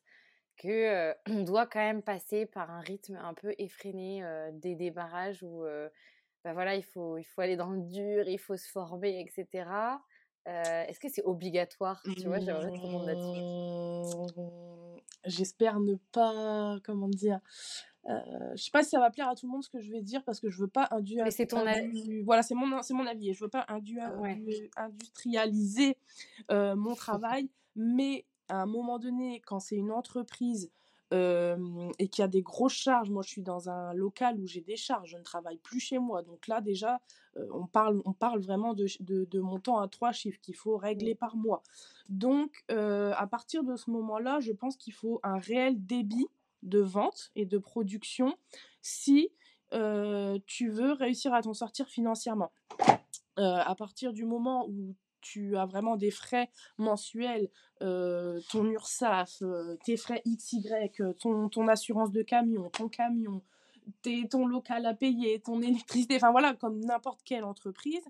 que 0.58 0.68
euh, 0.68 1.14
on 1.30 1.44
doit 1.44 1.66
quand 1.66 1.80
même 1.80 2.02
passer 2.02 2.46
par 2.46 2.72
un 2.72 2.82
rythme 2.82 3.16
un 3.16 3.34
peu 3.34 3.54
effréné 3.58 4.24
euh, 4.24 4.52
des 4.54 4.76
débarrages 4.76 5.44
où 5.44 5.64
bah, 6.44 6.54
voilà, 6.54 6.76
il 6.76 6.84
faut, 6.84 7.18
il 7.18 7.26
faut 7.26 7.42
aller 7.42 7.58
dans 7.58 7.72
le 7.72 7.82
dur, 7.82 8.28
il 8.28 8.40
faut 8.40 8.56
se 8.56 8.70
former, 8.70 9.20
etc. 9.20 9.66
Euh, 10.48 10.86
est-ce 10.86 11.00
que 11.00 11.10
c'est 11.10 11.24
obligatoire? 11.24 12.02
Tu 12.04 12.28
vois, 12.28 12.40
j'aimerais 12.40 12.72
te 12.72 12.78
demander 12.78 13.14
là-dessus. 13.14 14.40
Mmh, 14.40 15.00
j'espère 15.26 15.80
ne 15.82 15.96
pas, 16.14 16.78
comment 16.86 17.10
dire, 17.10 17.42
euh, 18.08 18.14
je 18.56 18.64
sais 18.64 18.72
pas 18.72 18.84
si 18.84 18.92
ça 18.92 19.00
va 19.00 19.10
plaire 19.12 19.28
à 19.28 19.36
tout 19.36 19.46
le 19.46 19.52
monde 19.52 19.64
ce 19.64 19.70
que 19.70 19.82
je 19.82 19.92
vais 19.92 20.02
dire 20.02 20.24
parce 20.24 20.40
que 20.40 20.50
je 20.50 20.62
veux 20.62 20.70
pas 20.70 20.88
induire. 20.92 21.26
Mais 21.26 21.32
c'est 21.32 21.48
ton 21.48 21.66
avis. 21.66 22.22
Voilà, 22.24 22.44
c'est 22.44 22.56
mon, 22.56 22.82
c'est 22.82 22.94
mon 22.94 23.06
avis. 23.06 23.34
Je 23.34 23.44
veux 23.44 23.50
pas 23.50 23.66
induire, 23.68 24.10
industrialiser 24.78 25.98
euh, 26.52 26.76
mon 26.78 26.96
travail, 26.96 27.50
mais 27.76 28.26
à 28.50 28.62
un 28.62 28.66
moment 28.66 29.00
donné, 29.00 29.42
quand 29.46 29.60
c'est 29.60 29.76
une 29.76 29.92
entreprise 29.92 30.72
et 31.12 32.08
qu'il 32.10 32.22
y 32.22 32.26
a 32.26 32.28
des 32.28 32.42
grosses 32.42 32.74
charges. 32.74 33.10
Moi, 33.10 33.24
je 33.24 33.30
suis 33.30 33.42
dans 33.42 33.70
un 33.70 33.94
local 33.94 34.38
où 34.42 34.46
j'ai 34.46 34.60
des 34.60 34.76
charges, 34.76 35.12
je 35.12 35.18
ne 35.18 35.24
travaille 35.24 35.58
plus 35.58 35.80
chez 35.80 36.00
moi. 36.00 36.22
Donc 36.22 36.48
là, 36.48 36.60
déjà, 36.60 37.00
on, 37.52 37.66
parle, 37.66 38.02
on 38.04 38.12
parle 38.12 38.42
vraiment 38.42 38.74
de, 38.74 38.88
de, 39.00 39.24
de 39.24 39.40
montants 39.40 39.80
à 39.80 39.88
trois 39.88 40.12
chiffres 40.12 40.40
qu'il 40.42 40.56
faut 40.56 40.76
régler 40.76 41.16
par 41.16 41.38
mois. 41.38 41.64
Donc, 42.10 42.66
à 42.68 43.28
partir 43.28 43.64
de 43.64 43.78
ce 43.78 43.90
moment-là, 43.92 44.40
je 44.42 44.52
pense 44.52 44.76
qu'il 44.76 44.94
faut 44.94 45.22
un 45.24 45.38
réel 45.38 45.76
débit 45.86 46.28
de 46.64 46.80
vente 46.80 47.32
et 47.36 47.46
de 47.46 47.58
production 47.58 48.36
si 48.82 49.30
tu 49.72 50.70
veux 50.70 50.92
réussir 50.92 51.34
à 51.34 51.42
t'en 51.42 51.54
sortir 51.54 51.88
financièrement. 51.88 52.52
à 53.38 53.76
partir 53.76 54.12
du 54.12 54.26
moment 54.26 54.68
où 54.68 54.94
tu 55.32 55.58
as 55.58 55.66
vraiment 55.66 55.98
des 55.98 56.12
frais 56.12 56.50
mensuels, 56.78 57.50
euh, 57.82 58.40
ton 58.50 58.66
URSAF, 58.66 59.42
euh, 59.42 59.76
tes 59.84 59.98
frais 59.98 60.22
XY, 60.26 60.64
euh, 61.02 61.14
ton, 61.14 61.50
ton 61.50 61.68
assurance 61.68 62.12
de 62.12 62.22
camion, 62.22 62.70
ton 62.70 62.88
camion, 62.88 63.42
ton 64.30 64.48
local 64.48 64.86
à 64.86 64.94
payer, 64.94 65.40
ton 65.40 65.62
électricité, 65.62 66.16
enfin 66.16 66.32
voilà, 66.32 66.54
comme 66.54 66.80
n'importe 66.80 67.22
quelle 67.24 67.44
entreprise, 67.44 68.04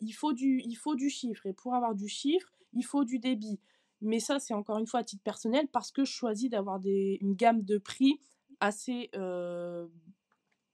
il, 0.00 0.12
faut 0.12 0.32
du, 0.32 0.62
il 0.64 0.76
faut 0.76 0.94
du 0.94 1.10
chiffre. 1.10 1.46
Et 1.46 1.52
pour 1.52 1.74
avoir 1.74 1.96
du 1.96 2.06
chiffre, 2.08 2.52
il 2.74 2.84
faut 2.84 3.04
du 3.04 3.18
débit. 3.18 3.58
Mais 4.00 4.20
ça, 4.20 4.38
c'est 4.38 4.54
encore 4.54 4.78
une 4.78 4.86
fois 4.86 5.00
à 5.00 5.04
titre 5.04 5.22
personnel 5.24 5.66
parce 5.72 5.90
que 5.90 6.04
je 6.04 6.12
choisis 6.12 6.48
d'avoir 6.48 6.80
une 6.84 7.34
gamme 7.34 7.62
de 7.62 7.78
prix 7.78 8.20
assez 8.60 9.10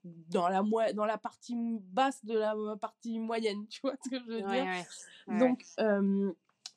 dans 0.04 0.48
la, 0.48 0.62
dans 0.92 1.04
la 1.04 1.18
partie 1.18 1.56
basse 1.92 2.24
de 2.24 2.38
la 2.38 2.54
partie 2.80 3.18
moyenne, 3.18 3.66
tu 3.68 3.80
vois 3.82 3.96
ce 4.04 4.10
que 4.10 4.18
je 4.18 4.24
veux 4.24 4.42
dire? 4.42 4.64
Donc, 5.38 5.64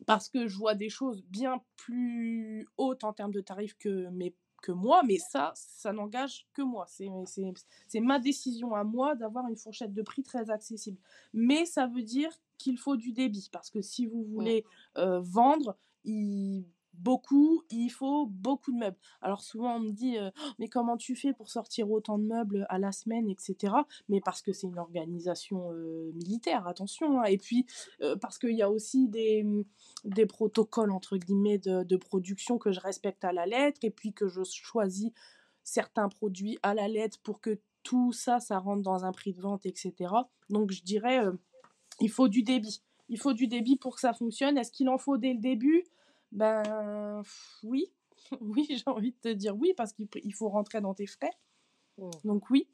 parce 0.06 0.30
que 0.30 0.48
je 0.48 0.58
vois 0.58 0.76
des 0.76 0.90
choses 0.90 1.24
bien 1.24 1.62
plus 1.78 2.68
hautes 2.78 3.04
en 3.04 3.14
termes 3.14 3.32
de 3.32 3.42
tarifs 3.42 3.78
que 3.78 4.10
mes 4.10 4.36
que 4.62 4.72
moi, 4.72 5.04
mais 5.04 5.18
ça, 5.18 5.52
ça 5.56 5.92
n'engage 5.92 6.48
que 6.54 6.62
moi. 6.62 6.86
C'est 6.88 8.00
ma 8.00 8.18
décision 8.18 8.74
à 8.76 8.86
moi 8.86 9.14
d'avoir 9.14 9.46
une 9.50 9.58
fourchette 9.58 9.94
de 9.94 10.02
prix 10.02 10.24
très 10.24 10.50
accessible. 10.50 10.98
Mais 11.34 11.66
ça 11.66 11.86
veut 11.86 12.02
dire 12.02 12.32
qu'il 12.58 12.78
faut 12.78 12.96
du 12.96 13.12
débit, 13.12 13.50
parce 13.52 13.70
que 13.70 13.82
si 13.82 14.06
vous 14.06 14.24
voulez 14.24 14.64
vendre, 14.96 15.76
il 16.06 16.66
beaucoup, 16.94 17.64
il 17.70 17.90
faut 17.90 18.26
beaucoup 18.28 18.72
de 18.72 18.78
meubles. 18.78 18.98
Alors 19.22 19.42
souvent 19.42 19.76
on 19.76 19.80
me 19.80 19.92
dit 19.92 20.18
«Oh, 20.20 20.30
mais 20.60 20.68
comment 20.68 20.98
tu 20.98 21.16
fais 21.16 21.34
pour 21.34 21.50
sortir 21.50 21.90
autant 21.92 22.18
de 22.18 22.26
meubles 22.26 22.66
à 22.70 22.80
la 22.80 22.92
semaine, 22.92 23.30
etc. 23.30 23.74
Mais 24.10 24.22
parce 24.22 24.42
que 24.42 24.54
c'est 24.54 24.68
une 24.68 24.80
organisation 24.80 25.72
militaire, 26.14 26.68
attention. 26.68 27.22
Hein. 27.22 27.26
Et 27.26 27.38
puis 27.38 27.66
parce 28.22 28.38
qu'il 28.38 28.56
y 28.56 28.62
a 28.62 28.70
aussi 28.70 29.08
des, 29.08 29.44
mmh, 29.44 29.64
des 30.06 30.26
protocoles 30.26 30.92
entre 30.92 31.18
guillemets 31.18 31.58
de, 31.58 31.84
de, 31.84 31.98
production 31.98 32.58
que 32.58 32.72
je 32.72 32.80
respecte 32.80 33.24
à 33.24 33.34
la 33.34 33.46
lettre 33.46 33.80
et 33.84 33.90
puis 33.90 34.14
que 34.14 34.28
je 34.28 34.42
choisis 34.44 35.12
certains 35.64 36.10
produits 36.10 36.58
à 36.64 36.74
la 36.74 36.88
lettre 36.88 37.20
pour 37.24 37.40
que 37.40 37.60
tout 37.84 38.12
ça, 38.12 38.40
ça 38.40 38.60
rentre 38.60 38.82
dans 38.82 39.06
un 39.06 39.12
prix 39.12 39.34
de 39.34 39.42
vente, 39.42 39.66
etc. 39.66 39.94
Donc 40.50 40.72
je 40.72 40.84
dirais 40.84 41.22
il 42.00 42.10
faut 42.10 42.28
du 42.28 42.44
débit. 42.44 42.82
Il 43.10 43.20
faut 43.20 43.34
du 43.34 43.48
débit 43.48 43.76
pour 43.76 43.96
que 43.96 44.02
ça 44.02 44.14
fonctionne. 44.14 44.58
Est-ce 44.58 44.72
qu'il 44.72 44.90
en 44.90 44.98
faut 44.98 45.18
dès 45.18 45.34
le 45.34 45.40
début? 45.40 45.84
Ben 46.34 47.22
oui, 47.62 47.94
oui, 48.42 48.68
j'ai 48.70 48.84
envie 48.88 49.12
de 49.12 49.18
te 49.18 49.30
dire 49.30 49.56
oui 49.56 49.74
parce 49.76 49.94
qu'il 49.94 50.34
faut 50.34 50.50
rentrer 50.50 50.82
dans 50.82 50.94
tes 50.94 51.08
frais. 51.08 51.32
Mmh. 51.98 52.10
Donc 52.24 52.50
oui. 52.50 52.68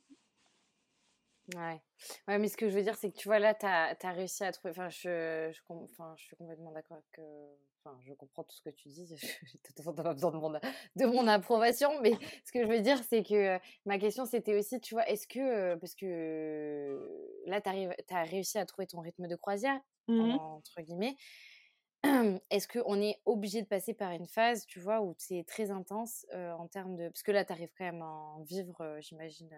Ouais. 1.56 1.82
ouais, 2.28 2.38
mais 2.38 2.48
ce 2.48 2.56
que 2.56 2.70
je 2.70 2.76
veux 2.76 2.84
dire, 2.84 2.96
c'est 2.96 3.12
que 3.12 3.18
tu 3.18 3.28
vois, 3.28 3.40
là, 3.40 3.56
tu 3.56 3.66
as, 3.66 3.98
as, 4.00 4.12
réussi 4.12 4.44
à 4.44 4.52
trouver. 4.52 4.70
Enfin, 4.70 4.90
je, 4.90 5.52
je, 5.52 5.62
enfin, 5.68 6.14
je 6.16 6.26
suis 6.26 6.36
complètement 6.36 6.72
d'accord 6.72 7.02
que. 7.12 7.22
Enfin, 7.84 7.98
je 8.06 8.14
comprends 8.14 8.44
tout 8.44 8.56
ce 8.56 8.62
que 8.62 8.70
tu 8.70 8.90
dis. 8.90 9.08
Je 9.18 9.82
n'ai 9.82 9.96
pas 9.96 10.14
besoin 10.14 10.32
de 10.32 10.38
mon, 10.38 10.52
de 10.52 11.06
mon 11.06 11.28
approbation. 11.28 11.90
Mais 12.02 12.12
ce 12.46 12.52
que 12.52 12.62
je 12.62 12.68
veux 12.68 12.82
dire, 12.82 13.02
c'est 13.10 13.24
que 13.24 13.58
ma 13.86 13.98
question, 13.98 14.26
c'était 14.26 14.56
aussi, 14.56 14.80
tu 14.80 14.94
vois, 14.94 15.08
est-ce 15.10 15.28
que. 15.28 15.76
Parce 15.76 15.96
que 15.96 17.42
là, 17.48 17.62
tu 17.62 17.70
as 18.14 18.24
réussi 18.24 18.58
à 18.60 18.66
trouver 18.66 18.86
ton 18.86 19.00
rythme 19.00 19.28
de 19.28 19.36
croisière, 19.36 19.80
mmh 20.08 20.32
entre 20.32 20.82
guillemets. 20.82 21.16
Est-ce 22.50 22.68
qu'on 22.68 23.02
est 23.02 23.20
obligé 23.26 23.62
de 23.62 23.68
passer 23.68 23.94
par 23.94 24.12
une 24.12 24.28
phase, 24.28 24.66
tu 24.66 24.80
vois, 24.80 25.02
où 25.02 25.16
c'est 25.18 25.44
très 25.48 25.72
intense 25.72 26.26
en 26.34 26.68
termes 26.68 26.96
de... 26.96 27.10
Parce 27.10 27.24
que 27.24 27.32
là, 27.32 27.44
tu 27.46 27.52
arrives 27.52 27.72
quand 27.78 27.86
même 27.86 28.02
à 28.02 28.06
en 28.06 28.42
vivre, 28.44 28.98
j'imagine, 29.02 29.50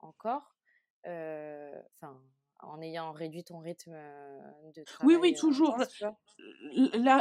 encore. 0.00 0.56
Enfin, 1.04 2.20
en 2.60 2.80
ayant 2.80 3.12
réduit 3.12 3.44
ton 3.44 3.58
rythme 3.58 3.96
de 4.74 4.84
travail. 4.84 5.16
Oui, 5.16 5.20
oui, 5.20 5.34
toujours. 5.34 5.76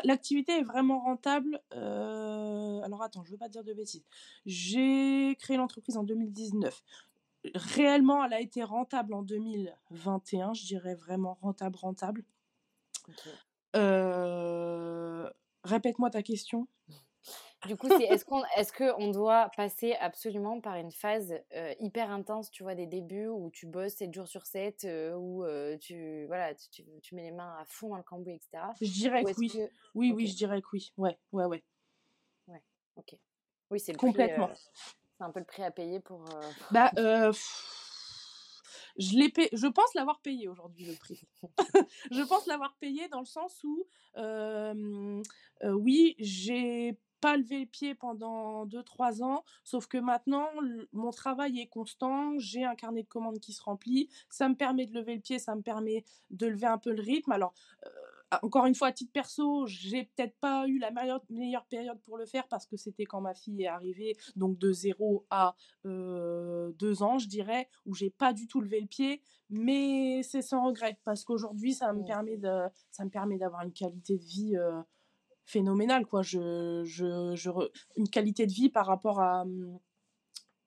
L'activité 0.03 0.59
est 0.59 0.63
vraiment 0.63 0.99
rentable. 0.99 1.61
Alors 1.71 3.01
attends, 3.01 3.23
je 3.23 3.29
ne 3.29 3.33
veux 3.33 3.39
pas 3.39 3.49
dire 3.49 3.63
de 3.63 3.73
bêtises. 3.73 4.05
J'ai 4.45 5.35
créé 5.39 5.57
l'entreprise 5.57 5.97
en 5.97 6.03
2019. 6.03 6.83
Réellement, 7.55 8.23
elle 8.23 8.33
a 8.33 8.39
été 8.39 8.63
rentable 8.63 9.15
en 9.15 9.23
2021, 9.23 10.53
je 10.53 10.63
dirais 10.63 10.93
vraiment 10.93 11.39
rentable, 11.41 11.75
rentable. 11.75 12.23
Répète-moi 15.63 16.09
ta 16.09 16.21
question. 16.21 16.67
Du 17.67 17.75
coup, 17.77 17.87
c'est 17.89 18.05
est-ce 18.05 18.25
qu'on 18.25 18.43
est 18.57 18.75
qu'on 18.75 19.11
doit 19.11 19.51
passer 19.55 19.93
absolument 19.99 20.59
par 20.61 20.77
une 20.77 20.91
phase 20.91 21.35
euh, 21.55 21.75
hyper 21.79 22.09
intense, 22.09 22.49
tu 22.49 22.63
vois, 22.63 22.73
des 22.73 22.87
débuts 22.87 23.27
où 23.27 23.51
tu 23.51 23.67
bosses 23.67 23.93
7 23.93 24.13
jours 24.13 24.27
sur 24.27 24.47
7, 24.47 24.85
euh, 24.85 25.13
où 25.13 25.45
tu, 25.77 26.25
voilà, 26.25 26.55
tu, 26.55 26.83
tu, 27.03 27.15
mets 27.15 27.21
les 27.21 27.31
mains 27.31 27.55
à 27.59 27.65
fond 27.65 27.89
dans 27.89 27.97
le 27.97 28.03
cambouis, 28.03 28.33
etc. 28.33 28.63
Je 28.81 28.91
dirais 28.91 29.23
que 29.23 29.37
oui. 29.37 29.51
Oui, 29.93 30.11
oui, 30.11 30.25
je 30.25 30.35
dirais 30.35 30.59
que 30.61 30.67
oui. 30.73 30.91
Ouais, 30.97 31.19
ouais, 31.33 31.45
ouais. 31.45 31.63
Ouais, 32.47 32.63
ok. 32.95 33.15
Oui, 33.69 33.79
c'est 33.79 33.95
Complètement. 33.95 34.49
c'est 35.17 35.23
un 35.23 35.29
peu 35.29 35.39
le 35.39 35.45
prix 35.45 35.63
à 35.63 35.69
payer 35.69 35.99
pour. 35.99 36.25
Bah, 36.71 36.91
je, 38.97 39.67
pense 39.67 39.93
l'avoir 39.95 40.19
payé 40.21 40.47
aujourd'hui 40.47 40.85
le 40.85 40.95
prix. 40.95 41.21
je 42.11 42.21
pense 42.23 42.47
l'avoir 42.47 42.75
payé 42.79 43.07
dans 43.09 43.19
le 43.19 43.25
sens 43.25 43.63
où, 43.63 43.85
oui, 45.63 46.15
j'ai 46.19 46.97
pas 47.21 47.37
levé 47.37 47.59
le 47.59 47.65
pied 47.67 47.93
pendant 47.93 48.65
2-3 48.65 49.23
ans, 49.23 49.45
sauf 49.63 49.87
que 49.87 49.99
maintenant, 49.99 50.49
mon 50.91 51.11
travail 51.11 51.59
est 51.59 51.67
constant, 51.67 52.37
j'ai 52.39 52.65
un 52.65 52.75
carnet 52.75 53.03
de 53.03 53.07
commandes 53.07 53.39
qui 53.39 53.53
se 53.53 53.61
remplit, 53.61 54.09
ça 54.29 54.49
me 54.49 54.55
permet 54.55 54.87
de 54.87 54.93
lever 54.93 55.15
le 55.15 55.21
pied, 55.21 55.37
ça 55.37 55.55
me 55.55 55.61
permet 55.61 56.03
de 56.31 56.47
lever 56.47 56.65
un 56.65 56.79
peu 56.79 56.91
le 56.91 57.01
rythme. 57.01 57.31
Alors, 57.31 57.53
encore 58.41 58.65
une 58.65 58.75
fois, 58.75 58.89
à 58.89 58.91
titre 58.91 59.11
perso, 59.11 59.65
j'ai 59.67 60.03
peut-être 60.03 60.35
pas 60.39 60.67
eu 60.67 60.77
la 60.79 60.91
meilleure, 60.91 61.23
meilleure, 61.29 61.65
période 61.65 61.99
pour 62.01 62.17
le 62.17 62.25
faire 62.25 62.47
parce 62.47 62.65
que 62.65 62.77
c'était 62.77 63.05
quand 63.05 63.21
ma 63.21 63.33
fille 63.33 63.63
est 63.63 63.67
arrivée, 63.67 64.15
donc 64.35 64.57
de 64.57 64.71
0 64.71 65.25
à 65.29 65.55
2 65.83 67.03
ans, 67.03 67.17
je 67.17 67.27
dirais, 67.27 67.67
où 67.85 67.93
j'ai 67.93 68.09
pas 68.09 68.33
du 68.33 68.47
tout 68.47 68.61
levé 68.61 68.79
le 68.79 68.87
pied, 68.87 69.21
mais 69.49 70.23
c'est 70.23 70.41
sans 70.41 70.65
regret 70.65 70.97
parce 71.03 71.23
qu'aujourd'hui, 71.23 71.73
ça 71.73 71.91
me 71.93 72.05
permet 72.05 72.37
de, 72.37 72.67
ça 72.91 73.03
me 73.03 73.09
permet 73.09 73.37
d'avoir 73.37 73.63
une 73.63 73.73
qualité 73.73 74.17
de 74.17 74.23
vie 74.23 74.57
phénoménale, 75.45 76.05
quoi. 76.05 76.21
Je, 76.21 76.83
je, 76.85 77.35
je 77.35 77.49
une 77.97 78.09
qualité 78.09 78.47
de 78.47 78.53
vie 78.53 78.69
par 78.69 78.85
rapport 78.85 79.19
à 79.19 79.45
mmh, 79.45 79.79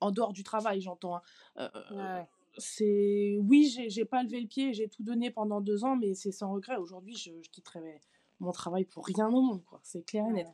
en 0.00 0.10
dehors 0.10 0.32
du 0.32 0.42
travail, 0.42 0.80
j'entends. 0.80 1.20
Hein 1.56 2.26
c'est 2.58 3.36
oui, 3.40 3.68
j'ai 3.88 4.04
pas 4.04 4.22
levé 4.22 4.40
le 4.40 4.46
pied, 4.46 4.74
j'ai 4.74 4.88
tout 4.88 5.02
donné 5.02 5.30
pendant 5.30 5.60
deux 5.60 5.84
ans, 5.84 5.96
mais 5.96 6.14
c'est 6.14 6.32
sans 6.32 6.52
regret. 6.52 6.76
Aujourd'hui, 6.76 7.16
je, 7.16 7.30
je, 7.42 7.50
quitterai 7.50 8.00
mon 8.40 8.52
travail 8.52 8.84
pour 8.84 9.06
rien 9.06 9.28
au 9.28 9.40
monde, 9.40 9.64
quoi. 9.64 9.80
C'est 9.82 10.02
clair 10.02 10.26
et 10.28 10.32
net. 10.32 10.48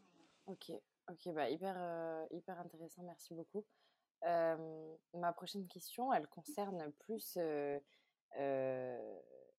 Ok, 0.46 0.72
ok, 1.08 1.34
bah 1.34 1.48
hyper, 1.48 1.74
euh, 1.78 2.24
hyper 2.32 2.58
intéressant, 2.58 3.02
merci 3.02 3.34
beaucoup. 3.34 3.64
Ma 4.22 5.32
prochaine 5.32 5.66
question, 5.66 6.12
elle 6.12 6.26
concerne 6.28 6.92
plus 7.00 7.38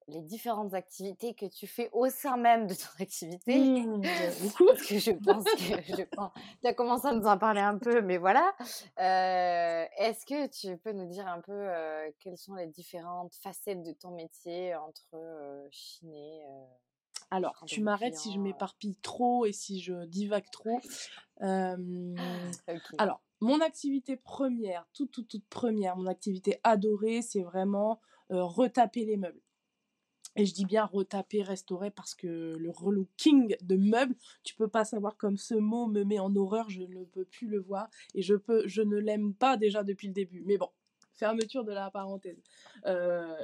les 0.07 0.21
différentes 0.21 0.73
activités 0.73 1.33
que 1.33 1.45
tu 1.45 1.67
fais 1.67 1.89
au 1.93 2.09
sein 2.09 2.37
même 2.37 2.67
de 2.67 2.73
ton 2.73 2.89
activité. 2.99 3.59
Mmh, 3.59 4.01
Parce 4.67 4.83
que 4.83 4.99
je 4.99 5.11
pense 5.11 5.43
que 5.43 6.01
tu 6.61 6.67
as 6.67 6.73
commencé 6.73 7.07
à 7.07 7.13
nous 7.13 7.25
en 7.25 7.37
parler 7.37 7.61
un 7.61 7.77
peu, 7.77 8.01
mais 8.01 8.17
voilà. 8.17 8.53
Euh, 8.99 9.85
est-ce 9.97 10.25
que 10.25 10.47
tu 10.47 10.77
peux 10.77 10.91
nous 10.91 11.07
dire 11.07 11.27
un 11.27 11.41
peu 11.41 11.51
euh, 11.51 12.09
quelles 12.19 12.37
sont 12.37 12.55
les 12.55 12.67
différentes 12.67 13.33
facettes 13.35 13.83
de 13.83 13.93
ton 13.93 14.11
métier 14.11 14.75
entre 14.75 15.15
euh, 15.15 15.67
chiner 15.71 16.43
alors, 17.33 17.63
tu 17.65 17.79
m'arrêtes 17.79 18.17
si 18.17 18.33
je 18.33 18.39
m'éparpille 18.39 18.97
trop 18.97 19.45
et 19.45 19.53
si 19.53 19.79
je 19.79 20.03
divague 20.03 20.49
trop. 20.51 20.81
Alors, 22.97 23.21
mon 23.39 23.61
activité 23.61 24.17
première, 24.17 24.85
toute, 24.91 25.11
toute, 25.11 25.29
toute 25.29 25.47
première, 25.47 25.95
mon 25.95 26.07
activité 26.07 26.59
adorée, 26.65 27.21
c'est 27.21 27.43
vraiment 27.43 28.01
retaper 28.29 29.05
les 29.05 29.15
meubles. 29.15 29.39
Et 30.35 30.45
je 30.45 30.53
dis 30.53 30.65
bien 30.65 30.85
retaper, 30.85 31.43
restaurer 31.43 31.91
parce 31.91 32.15
que 32.15 32.55
le 32.57 32.69
relooking 32.69 33.55
de 33.61 33.75
meubles, 33.75 34.15
tu 34.43 34.55
peux 34.55 34.69
pas 34.69 34.85
savoir 34.85 35.17
comme 35.17 35.37
ce 35.37 35.55
mot 35.55 35.87
me 35.87 36.03
met 36.03 36.19
en 36.19 36.33
horreur, 36.35 36.69
je 36.69 36.83
ne 36.83 37.03
peux 37.03 37.25
plus 37.25 37.47
le 37.47 37.59
voir 37.59 37.89
et 38.15 38.21
je 38.21 38.35
peux, 38.35 38.65
je 38.67 38.81
ne 38.81 38.97
l'aime 38.97 39.33
pas 39.33 39.57
déjà 39.57 39.83
depuis 39.83 40.07
le 40.07 40.13
début. 40.13 40.41
Mais 40.45 40.57
bon, 40.57 40.69
fermeture 41.21 41.63
de 41.63 41.71
la 41.71 41.91
parenthèse. 41.91 42.41
Euh, 42.87 43.35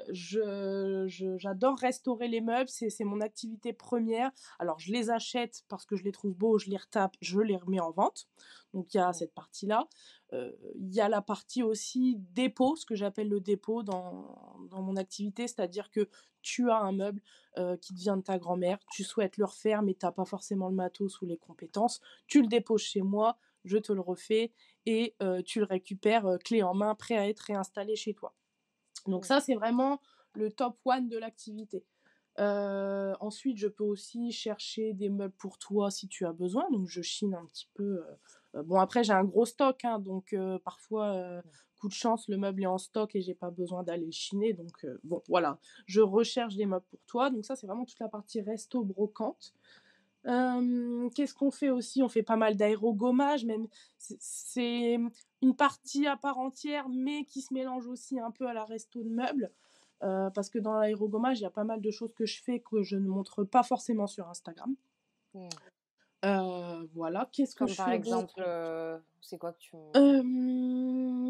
j'adore 1.37 1.77
restaurer 1.77 2.27
les 2.27 2.41
meubles, 2.41 2.69
c'est 2.69 3.03
mon 3.03 3.21
activité 3.21 3.71
première. 3.71 4.31
Alors 4.57 4.79
je 4.79 4.91
les 4.91 5.11
achète 5.11 5.63
parce 5.69 5.85
que 5.85 5.95
je 5.95 6.03
les 6.03 6.11
trouve 6.11 6.33
beaux, 6.33 6.57
je 6.57 6.69
les 6.69 6.77
retape, 6.77 7.15
je 7.21 7.39
les 7.39 7.55
remets 7.55 7.79
en 7.79 7.91
vente. 7.91 8.27
Donc 8.73 8.93
il 8.93 8.97
y 8.97 8.99
a 8.99 9.13
cette 9.13 9.33
partie-là. 9.33 9.87
Euh, 10.33 10.51
il 10.75 10.93
y 10.93 10.99
a 10.99 11.07
la 11.07 11.21
partie 11.21 11.63
aussi 11.63 12.17
dépôt, 12.33 12.75
ce 12.75 12.85
que 12.85 12.95
j'appelle 12.95 13.29
le 13.29 13.39
dépôt 13.39 13.83
dans, 13.83 14.57
dans 14.69 14.81
mon 14.81 14.97
activité, 14.97 15.47
c'est-à-dire 15.47 15.89
que 15.89 16.09
tu 16.41 16.69
as 16.69 16.79
un 16.79 16.91
meuble 16.91 17.21
euh, 17.57 17.77
qui 17.77 17.93
te 17.93 17.99
vient 17.99 18.17
de 18.17 18.21
ta 18.23 18.37
grand-mère, 18.37 18.77
tu 18.91 19.03
souhaites 19.03 19.37
le 19.37 19.45
refaire, 19.45 19.81
mais 19.83 19.93
tu 19.93 20.05
n'as 20.05 20.11
pas 20.11 20.25
forcément 20.25 20.67
le 20.69 20.75
matos 20.75 21.21
ou 21.21 21.25
les 21.25 21.37
compétences, 21.37 22.01
tu 22.27 22.41
le 22.41 22.47
déposes 22.47 22.81
chez 22.81 23.01
moi, 23.01 23.37
je 23.63 23.77
te 23.77 23.93
le 23.93 24.01
refais 24.01 24.51
et 24.85 25.15
euh, 25.21 25.41
tu 25.41 25.59
le 25.59 25.65
récupères 25.65 26.37
clé 26.43 26.61
en 26.61 26.73
main, 26.73 26.93
prêt 26.95 27.17
à 27.17 27.27
être 27.27 27.39
réinstallé 27.39 27.95
chez 27.95 28.13
toi. 28.13 28.33
Donc 29.05 29.25
ça, 29.25 29.39
c'est 29.39 29.55
vraiment 29.55 30.01
le 30.33 30.51
top 30.51 30.77
one 30.83 31.07
de 31.07 31.17
l'activité. 31.17 31.85
ensuite, 32.37 33.57
je 33.57 33.67
peux 33.67 33.85
aussi 33.85 34.31
chercher 34.31 34.93
des 34.93 35.09
meubles 35.09 35.35
pour 35.37 35.57
toi 35.57 35.89
si 35.89 36.07
tu 36.09 36.25
as 36.25 36.33
besoin. 36.33 36.69
Donc, 36.71 36.87
je 36.87 37.01
chine 37.01 37.33
un 37.33 37.45
petit 37.45 37.69
peu 37.73 38.03
bon, 38.63 38.79
après, 38.79 39.03
j'ai 39.03 39.13
un 39.13 39.23
gros 39.23 39.45
stock, 39.45 39.83
hein, 39.85 39.99
donc 39.99 40.33
euh, 40.33 40.59
parfois, 40.59 41.07
euh, 41.07 41.41
coup 41.79 41.87
de 41.87 41.93
chance, 41.93 42.27
le 42.27 42.37
meuble 42.37 42.63
est 42.63 42.67
en 42.67 42.77
stock 42.77 43.15
et 43.15 43.21
j'ai 43.21 43.35
pas 43.35 43.51
besoin 43.51 43.83
d'aller 43.83 44.05
le 44.05 44.11
chiner. 44.11 44.53
Donc, 44.53 44.85
bon, 45.03 45.21
voilà, 45.27 45.59
je 45.85 46.01
recherche 46.01 46.55
des 46.55 46.65
meubles 46.65 46.85
pour 46.89 46.99
toi. 47.05 47.29
Donc, 47.29 47.45
ça, 47.45 47.55
c'est 47.55 47.67
vraiment 47.67 47.85
toute 47.85 47.99
la 47.99 48.09
partie 48.09 48.41
resto 48.41 48.83
brocante. 48.83 49.53
Qu'est-ce 50.23 51.33
qu'on 51.33 51.51
fait 51.51 51.69
aussi? 51.69 52.01
On 52.01 52.09
fait 52.09 52.23
pas 52.23 52.35
mal 52.35 52.57
d'aérogommage, 52.57 53.45
même 53.45 53.67
c'est 53.97 54.99
une 55.41 55.55
partie 55.55 56.07
à 56.07 56.17
part 56.17 56.37
entière, 56.37 56.89
mais 56.89 57.23
qui 57.25 57.41
se 57.41 57.53
mélange 57.53 57.87
aussi 57.87 58.19
un 58.19 58.31
peu 58.31 58.47
à 58.47 58.53
la 58.53 58.65
resto 58.65 59.03
de 59.03 59.09
meubles. 59.09 59.51
parce 59.99 60.49
que 60.49 60.59
dans 60.59 60.73
l'aérogommage, 60.73 61.39
il 61.39 61.43
y 61.43 61.45
a 61.45 61.51
pas 61.51 61.63
mal 61.63 61.79
de 61.79 61.91
choses 61.91 62.13
que 62.13 62.25
je 62.25 62.41
fais 62.41 62.59
que 62.59 62.81
je 62.81 62.97
ne 62.97 63.07
montre 63.07 63.43
pas 63.43 63.63
forcément 63.63 64.07
sur 64.07 64.27
Instagram. 64.27 64.75
Mmh. 65.35 65.47
Voilà, 66.93 67.29
qu'est-ce 67.31 67.55
que 67.55 67.65
Comme 67.65 67.67
je 67.67 67.75
par 67.75 67.89
fais 67.89 67.91
exemple, 67.91 68.41
c'est 69.21 69.37
quoi 69.37 69.51
que 69.53 69.59
tu 69.59 69.75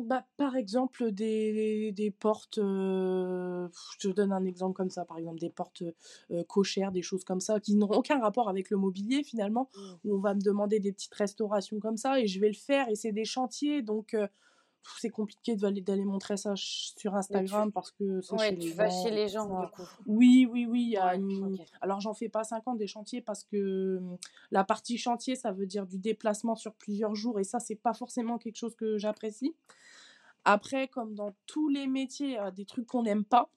bah, 0.05 0.25
par 0.37 0.55
exemple 0.55 1.11
des 1.11 1.91
des 1.91 2.11
portes, 2.11 2.59
je 2.61 3.97
te 3.99 4.07
donne 4.09 4.31
un 4.31 4.45
exemple 4.45 4.73
comme 4.73 4.89
ça, 4.89 5.05
par 5.05 5.17
exemple 5.17 5.39
des 5.39 5.49
portes, 5.49 5.83
cochères, 6.47 6.91
des 6.91 7.01
choses 7.01 7.23
comme 7.23 7.39
ça 7.39 7.59
qui 7.59 7.75
n'auront 7.75 7.97
aucun 7.97 8.19
rapport 8.19 8.49
avec 8.49 8.69
le 8.69 8.77
mobilier 8.77 9.23
finalement, 9.23 9.69
Mmh. 9.75 9.97
où 10.03 10.15
on 10.15 10.19
va 10.19 10.33
me 10.33 10.41
demander 10.41 10.79
des 10.79 10.91
petites 10.91 11.13
restaurations 11.15 11.79
comme 11.79 11.97
ça 11.97 12.19
et 12.19 12.27
je 12.27 12.39
vais 12.39 12.47
le 12.49 12.53
faire 12.53 12.89
et 12.89 12.95
c'est 12.95 13.11
des 13.11 13.25
chantiers 13.25 13.81
donc 13.81 14.15
c'est 14.99 15.09
compliqué 15.09 15.55
d'aller 15.55 16.05
montrer 16.05 16.37
ça 16.37 16.53
sur 16.55 17.15
Instagram 17.15 17.71
parce 17.71 17.91
que 17.91 18.21
c'est 18.21 18.37
chez 18.37 18.55
ouais, 18.55 18.55
les 18.55 18.61
tu 18.61 18.75
vas 18.75 18.89
gens 18.89 19.03
chez 19.03 19.11
les 19.11 19.27
gens, 19.27 19.61
du 19.61 19.67
ça. 19.67 19.71
coup? 19.71 19.83
Oui, 20.05 20.47
oui, 20.51 20.65
oui, 20.65 20.97
Ouais, 21.01 21.15
une 21.15 21.57
alors 21.81 21.99
j'en 21.99 22.13
fais 22.13 22.29
pas 22.29 22.43
50 22.43 22.77
des 22.77 22.87
chantiers 22.87 23.21
parce 23.21 23.43
que, 23.43 23.99
mmh, 23.99 24.17
la 24.51 24.63
partie 24.63 24.97
chantier, 24.97 25.35
ça 25.35 25.51
veut 25.51 25.65
dire 25.67 25.85
du 25.85 25.99
déplacement 25.99 26.55
sur 26.55 26.73
plusieurs 26.73 27.15
jours 27.15 27.39
et 27.39 27.43
ça, 27.43 27.59
c'est 27.59 27.75
pas 27.75 27.93
forcément 27.93 28.37
quelque 28.37 28.57
chose 28.57 28.75
que 28.75 28.97
j'apprécie. 28.97 29.55
Après, 30.45 30.87
comme 30.87 31.13
dans 31.15 31.35
tous 31.45 31.69
les 31.69 31.87
métiers, 31.87 32.27
il 32.27 32.33
y 32.33 32.37
a 32.37 32.51
des 32.51 32.65
trucs 32.65 32.87
qu'on 32.87 33.03
n'aime 33.03 33.25
pas 33.25 33.49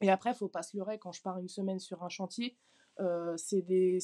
et 0.00 0.10
après, 0.10 0.34
faut 0.34 0.48
pas 0.48 0.62
se 0.62 0.76
leurrer, 0.76 0.98
quand 0.98 1.12
je 1.12 1.22
pars 1.22 1.38
une 1.38 1.48
semaine 1.48 1.78
sur 1.78 2.02
un 2.02 2.08
chantier, 2.08 2.56
heu, 3.00 3.34
c'est 3.36 3.62
des 3.62 3.98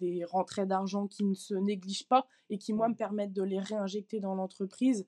des 0.00 0.24
rentrées 0.24 0.66
d'argent 0.66 1.06
qui 1.06 1.24
ne 1.24 1.34
se 1.34 1.54
négligent 1.54 2.08
pas 2.08 2.26
et 2.50 2.58
qui, 2.58 2.72
moi, 2.72 2.88
me 2.88 2.94
permettent 2.94 3.32
de 3.32 3.42
les 3.42 3.60
réinjecter 3.60 4.20
dans 4.20 4.34
l'entreprise 4.34 5.06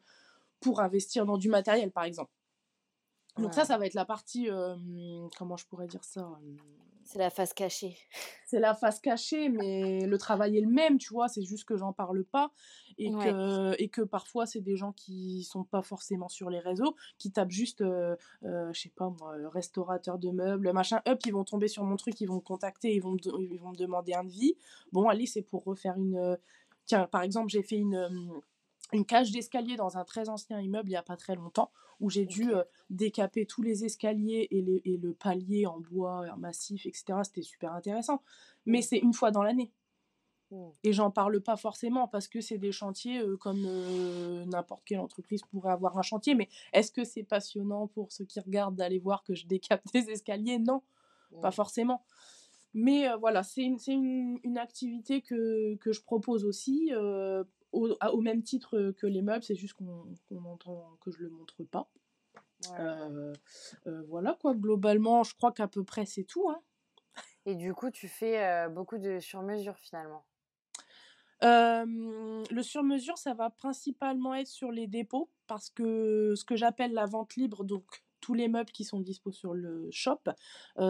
pour 0.61 0.81
investir 0.81 1.27
dans 1.27 1.39
du 1.39 1.49
matériel, 1.49 1.91
par 1.93 2.05
exemple. 2.05 2.33
Donc 3.39 3.55
ça, 3.55 3.65
Ouais. 3.65 3.65
ça 3.65 3.79
va 3.79 3.87
être 3.87 3.95
la 3.95 4.05
partie, 4.05 4.49
comment 5.37 5.57
je 5.57 5.67
pourrais 5.67 5.87
dire 5.89 6.05
ça? 6.05 6.39
C'est 7.05 7.19
la 7.19 7.31
face 7.31 7.55
cachée. 7.55 7.97
c'est 8.47 8.61
la 8.61 8.75
face 8.75 9.01
cachée, 9.01 9.49
mais 9.49 10.07
le 10.07 10.19
travail 10.19 10.59
est 10.59 10.61
le 10.61 10.69
même, 10.69 10.99
tu 10.99 11.13
vois? 11.13 11.29
C'est 11.29 11.43
juste 11.43 11.65
que 11.65 11.77
j'en 11.77 11.93
parle 11.93 12.25
pas 12.25 12.53
et 12.99 13.13
Ouais. 13.13 13.15
que 13.15 13.75
et 13.81 13.89
que 13.89 14.03
parfois, 14.03 14.47
c'est 14.47 14.61
des 14.61 14.77
gens 14.77 14.93
qui 14.93 15.43
sont 15.45 15.65
pas 15.65 15.83
forcément 15.83 16.29
sur 16.29 16.51
les 16.51 16.59
réseaux, 16.59 16.97
qui 17.19 17.31
tapent 17.33 17.51
juste, 17.51 17.81
heu 17.83 18.17
heu, 18.45 18.71
je 18.73 18.81
sais 18.81 18.93
pas 18.95 19.09
moi, 19.11 19.37
heu, 19.39 19.49
restaurateur 19.49 20.19
de 20.19 20.31
meubles, 20.31 20.73
machin, 20.73 21.01
hop, 21.07 21.21
ils 21.27 21.33
vont 21.33 21.45
tomber 21.45 21.69
sur 21.69 21.85
mon 21.85 21.97
truc, 21.97 22.21
ils 22.21 22.27
vont 22.27 22.37
me 22.37 22.41
contacter, 22.41 22.95
ils 22.95 23.01
vont 23.03 23.13
me 23.13 23.19
ils 23.53 23.59
vont 23.61 23.71
me 23.71 23.77
demander 23.77 24.15
un 24.15 24.25
devis. 24.25 24.57
Bon, 24.93 25.09
allez, 25.09 25.27
c'est 25.27 25.43
pour 25.43 25.65
refaire 25.65 25.97
une, 25.97 26.39
tiens, 26.87 27.07
par 27.07 27.23
exemple, 27.23 27.49
j'ai 27.51 27.63
fait 27.63 27.77
une, 27.77 28.41
une 28.93 29.05
cage 29.07 29.33
d'escalier 29.33 29.77
dans 29.77 29.97
un 29.99 30.05
très 30.05 30.29
ancien 30.29 30.61
immeuble 30.61 30.91
il 30.91 30.93
y 30.93 30.97
a 30.97 31.03
pas 31.03 31.17
très 31.17 31.35
longtemps, 31.37 31.73
où 32.01 32.11
j'ai 32.11 32.27
dû, 32.27 32.53
heu, 32.53 32.65
décaper 32.91 33.47
tous 33.47 33.63
les 33.63 33.85
escaliers 33.85 34.49
et 34.51 34.63
les 34.63 34.83
et 34.85 34.97
le 34.97 35.15
palier 35.15 35.67
en 35.67 35.81
bois 35.81 36.37
massif 36.37 36.87
et 36.87 36.93
cetera. 36.95 37.25
C'était 37.25 37.43
super 37.43 37.73
intéressant, 37.73 38.23
mais 38.67 38.83
c'est 38.83 38.99
une 38.99 39.13
fois 39.15 39.31
dans 39.31 39.43
l'année 39.43 39.73
Mmh. 40.51 40.73
et 40.85 40.93
j'en 40.93 41.11
parle 41.11 41.41
pas 41.41 41.57
forcément 41.57 42.07
parce 42.07 42.29
que 42.29 42.41
c'est 42.41 42.59
des 42.59 42.71
chantiers, 42.73 43.21
heu, 43.21 43.37
comme, 43.37 43.67
n'importe 44.47 44.85
quelle 44.85 45.01
entreprise 45.01 45.43
pourrait 45.43 45.73
avoir 45.73 45.99
un 45.99 46.03
chantier, 46.03 46.35
mais 46.37 46.49
est-ce 46.73 46.93
que 46.93 47.05
c'est 47.05 47.25
passionnant 47.25 47.89
pour 47.89 48.13
ceux 48.13 48.25
qui 48.25 48.39
regardent 48.41 48.77
d'aller 48.77 49.01
voir 49.01 49.25
que 49.25 49.35
je 49.35 49.47
décape 49.47 49.83
des 49.93 50.09
escaliers? 50.11 50.59
Non, 50.59 50.83
pas 51.41 51.51
Mmh. 51.51 51.53
forcément, 51.53 52.05
mais 52.75 53.09
voilà, 53.21 53.43
c'est 53.45 53.63
une 53.63 53.79
c'est 53.79 53.95
une 53.95 54.39
une 54.45 54.59
activité 54.59 55.23
que 55.23 55.77
que 55.77 55.93
je 55.93 56.03
propose 56.03 56.45
aussi, 56.45 56.93
au 57.73 58.21
même 58.21 58.43
titre, 58.43 58.93
que 58.99 59.07
les 59.07 59.23
meubles, 59.23 59.43
c'est 59.45 59.55
juste 59.55 59.75
qu'on 59.75 60.45
entend 60.45 60.97
que 61.01 61.11
je 61.11 61.19
le 61.19 61.31
montre 61.31 61.65
pas. 61.65 61.89
Ouais. 62.71 62.79
Heu 62.81 63.33
heu, 63.87 64.05
voilà 64.09 64.37
quoi, 64.41 64.55
globalement, 64.55 65.23
je 65.25 65.35
crois 65.35 65.53
qu'à 65.53 65.69
peu 65.69 65.85
près 65.85 66.07
c'est 66.07 66.25
tout, 66.25 66.49
hein. 66.51 66.61
Et 67.47 67.55
du 67.55 67.73
coup, 67.73 67.91
tu 67.91 68.09
fais, 68.09 68.69
beaucoup 68.69 68.99
de 68.99 69.21
sur-mesure, 69.21 69.77
finalement? 69.79 70.25
Le 71.43 72.63
sur-mesure, 72.63 73.19
ça 73.19 73.35
va 73.35 73.51
principalement 73.51 74.35
être 74.35 74.49
sur 74.49 74.71
les 74.71 74.87
dépôts 74.87 75.31
parce 75.47 75.71
que 75.71 76.35
ce 76.37 76.45
que 76.45 76.57
j'appelle 76.57 76.93
la 76.93 77.07
vente 77.07 77.37
libre, 77.37 77.65
donc 77.65 77.85
tous 78.21 78.35
les 78.35 78.49
meubles 78.49 78.73
qui 78.73 78.85
sont 78.85 79.01
dispo 79.01 79.31
sur 79.31 79.55
le 79.55 79.89
shop, 79.91 80.21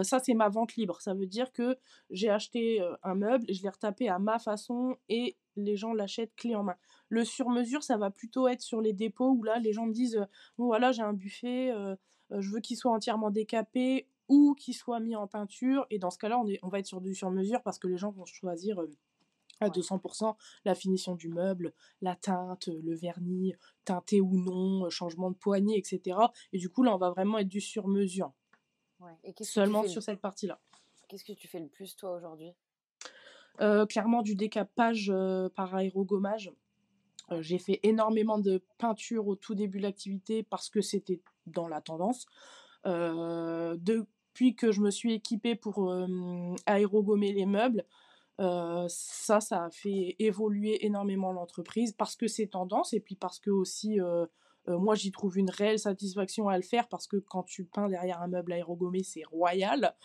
ça, 0.03 0.19
c'est 0.19 0.33
ma 0.33 0.49
vente 0.49 0.75
libre. 0.75 0.99
Ça 1.01 1.13
veut 1.13 1.27
dire 1.27 1.51
que 1.53 1.77
j'ai 2.09 2.29
acheté, 2.29 2.81
un 3.03 3.15
meuble, 3.15 3.45
je 3.53 3.61
l'ai 3.61 3.69
retapé 3.69 4.09
à 4.09 4.19
ma 4.19 4.39
façon 4.39 4.97
et 5.07 5.37
les 5.63 5.75
gens 5.77 5.93
l'achètent 5.93 6.35
clé 6.35 6.55
en 6.55 6.63
main. 6.63 6.75
Le 7.09 7.25
sur-mesure, 7.25 7.83
ça 7.83 7.97
va 7.97 8.11
plutôt 8.11 8.47
être 8.47 8.61
sur 8.61 8.81
les 8.81 8.93
dépôts 8.93 9.29
où 9.31 9.43
là, 9.43 9.59
les 9.59 9.73
gens 9.73 9.85
me 9.87 9.93
disent, 9.93 10.15
heu: 10.17 10.25
«Bon 10.57 10.65
voilà, 10.67 10.91
j'ai 10.91 11.01
un 11.03 11.13
buffet, 11.13 11.71
heu 11.71 11.97
heu, 12.31 12.41
je 12.41 12.49
veux 12.51 12.59
qu'il 12.61 12.77
soit 12.77 12.91
entièrement 12.91 13.31
décapé 13.31 14.07
ou 14.27 14.53
qu'il 14.55 14.75
soit 14.75 14.99
mis 14.99 15.15
en 15.15 15.27
peinture» 15.27 15.85
et 15.89 15.99
dans 15.99 16.11
ce 16.11 16.17
cas-là, 16.19 16.39
on 16.39 16.47
est 16.47 16.59
on 16.63 16.69
va 16.69 16.79
être 16.79 16.85
sur 16.87 17.01
du 17.01 17.15
sur-mesure 17.15 17.61
parce 17.63 17.79
que 17.79 17.87
les 17.87 17.97
gens 17.97 18.11
vont 18.11 18.25
choisir, 18.25 18.79
à 19.61 19.69
Ouais. 19.69 19.71
200% 19.71 20.37
la 20.65 20.75
finition 20.75 21.15
du 21.15 21.29
meuble, 21.29 21.73
la 22.01 22.15
teinte, 22.15 22.67
le 22.69 22.95
vernis, 22.95 23.53
teinté 23.85 24.21
ou 24.21 24.37
non, 24.37 24.89
changement 24.89 25.31
de 25.31 25.35
poignée 25.37 25.77
et 25.79 25.83
cetera 25.83 26.31
et 26.53 26.57
du 26.59 26.69
coup, 26.69 26.83
là, 26.83 26.95
on 26.95 26.97
va 26.99 27.11
vraiment 27.11 27.39
être 27.39 27.49
du 27.49 27.61
sur-mesure. 27.61 28.31
Ouais 28.99 29.17
et 29.23 29.33
Seulement 29.41 29.83
sur 29.83 30.01
cette 30.01 30.21
partie-là. 30.21 30.61
qu'est-ce 31.09 31.25
que 31.25 31.33
tu 31.33 31.49
fais 31.49 31.59
le 31.59 31.67
plus, 31.67 31.97
toi, 31.97 32.15
aujourd'hui? 32.15 32.55
Heu, 33.61 33.85
clairement 33.85 34.21
du 34.21 34.35
décapage, 34.35 35.09
heu, 35.09 35.49
par 35.55 35.75
aérogommage. 35.75 36.51
Ouais. 37.29 37.43
j'ai 37.43 37.59
fait 37.59 37.79
énormément 37.83 38.39
de 38.39 38.63
peinture 38.77 39.27
au 39.27 39.35
tout 39.35 39.53
début 39.53 39.77
de 39.77 39.83
l'activité 39.83 40.43
parce 40.43 40.69
que 40.69 40.81
c'était 40.81 41.21
dans 41.45 41.67
la 41.67 41.81
tendance. 41.81 42.25
Depuis 42.85 44.55
que 44.55 44.71
je 44.71 44.81
me 44.81 44.89
suis 44.89 45.13
équipée 45.13 45.55
pour, 45.55 45.93
aérogommer 46.65 47.31
les 47.33 47.45
meubles, 47.45 47.85
ça, 48.39 49.41
ça 49.41 49.65
a 49.65 49.69
fait 49.69 50.15
évoluer 50.17 50.85
énormément 50.85 51.31
l'entreprise 51.31 51.93
parce 51.93 52.15
que 52.15 52.27
c'est 52.27 52.47
tendance 52.47 52.93
et 52.93 52.99
puis 52.99 53.15
parce 53.15 53.39
qu'aussi, 53.39 53.99
heu 53.99 54.27
heu, 54.69 54.77
moi, 54.77 54.95
j'y 54.95 55.11
trouve 55.11 55.37
une 55.37 55.49
réelle 55.49 55.79
satisfaction 55.79 56.47
à 56.49 56.57
le 56.57 56.63
faire 56.63 56.87
parce 56.87 57.07
que 57.07 57.17
quand 57.17 57.43
tu 57.43 57.65
peins 57.65 57.89
derrière 57.89 58.21
un 58.21 58.27
meuble 58.27 58.53
aérogommé, 58.53 59.03
c'est 59.03 59.23
royal. 59.23 59.95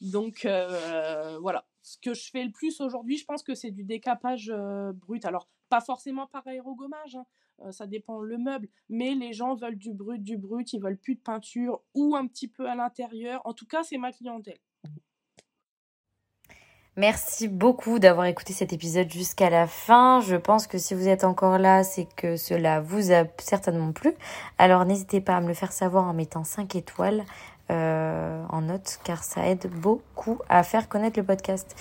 Donc 0.00 0.44
heu, 0.46 1.38
voilà. 1.40 1.66
Ce 1.82 1.98
que 1.98 2.14
je 2.14 2.30
fais 2.30 2.44
le 2.44 2.50
plus 2.52 2.80
aujourd'hui, 2.80 3.18
je 3.18 3.24
pense 3.26 3.42
que 3.42 3.54
c'est 3.54 3.70
du 3.70 3.84
décapage, 3.84 4.50
heu, 4.50 4.92
brut. 4.92 5.24
Alors, 5.26 5.48
pas 5.68 5.80
forcément 5.80 6.26
par 6.26 6.46
aérogommage, 6.46 7.16
hein, 7.16 7.72
ça 7.72 7.86
dépend 7.86 8.20
le 8.20 8.38
meuble, 8.38 8.68
mais 8.88 9.14
les 9.14 9.32
gens 9.32 9.54
veulent 9.54 9.78
du 9.78 9.92
brut, 9.92 10.22
du 10.22 10.36
brut, 10.38 10.72
ils 10.72 10.80
veulent 10.80 10.98
plus 10.98 11.14
de 11.14 11.20
peinture 11.20 11.82
ou 11.94 12.16
un 12.16 12.26
petit 12.26 12.48
peu 12.48 12.68
à 12.68 12.74
l'intérieur. 12.74 13.42
En 13.44 13.52
tout 13.54 13.66
cas, 13.66 13.82
c'est 13.82 13.98
ma 13.98 14.12
clientèle. 14.12 14.58
Merci 16.96 17.48
beaucoup 17.48 17.98
d'avoir 17.98 18.26
écouté 18.26 18.52
cet 18.52 18.72
épisode 18.72 19.10
jusqu'à 19.10 19.50
la 19.50 19.66
fin. 19.66 20.20
Je 20.20 20.36
pense 20.36 20.68
que 20.68 20.78
si 20.78 20.94
vous 20.94 21.08
êtes 21.08 21.24
encore 21.24 21.58
là, 21.58 21.82
c'est 21.82 22.06
que 22.14 22.36
cela 22.36 22.80
vous 22.80 23.10
a 23.10 23.24
certainement 23.38 23.90
plu. 23.90 24.14
Alors 24.58 24.84
n'hésitez 24.84 25.20
pas 25.20 25.36
à 25.36 25.40
me 25.40 25.48
le 25.48 25.54
faire 25.54 25.72
savoir 25.72 26.04
en 26.04 26.14
mettant 26.14 26.44
5 26.44 26.76
étoiles, 26.76 27.24
heu, 27.72 28.42
en 28.48 28.60
note 28.60 29.00
car 29.02 29.24
ça 29.24 29.44
aide 29.48 29.68
beaucoup 29.68 30.38
à 30.48 30.62
faire 30.62 30.88
connaître 30.88 31.18
le 31.18 31.26
podcast. 31.26 31.74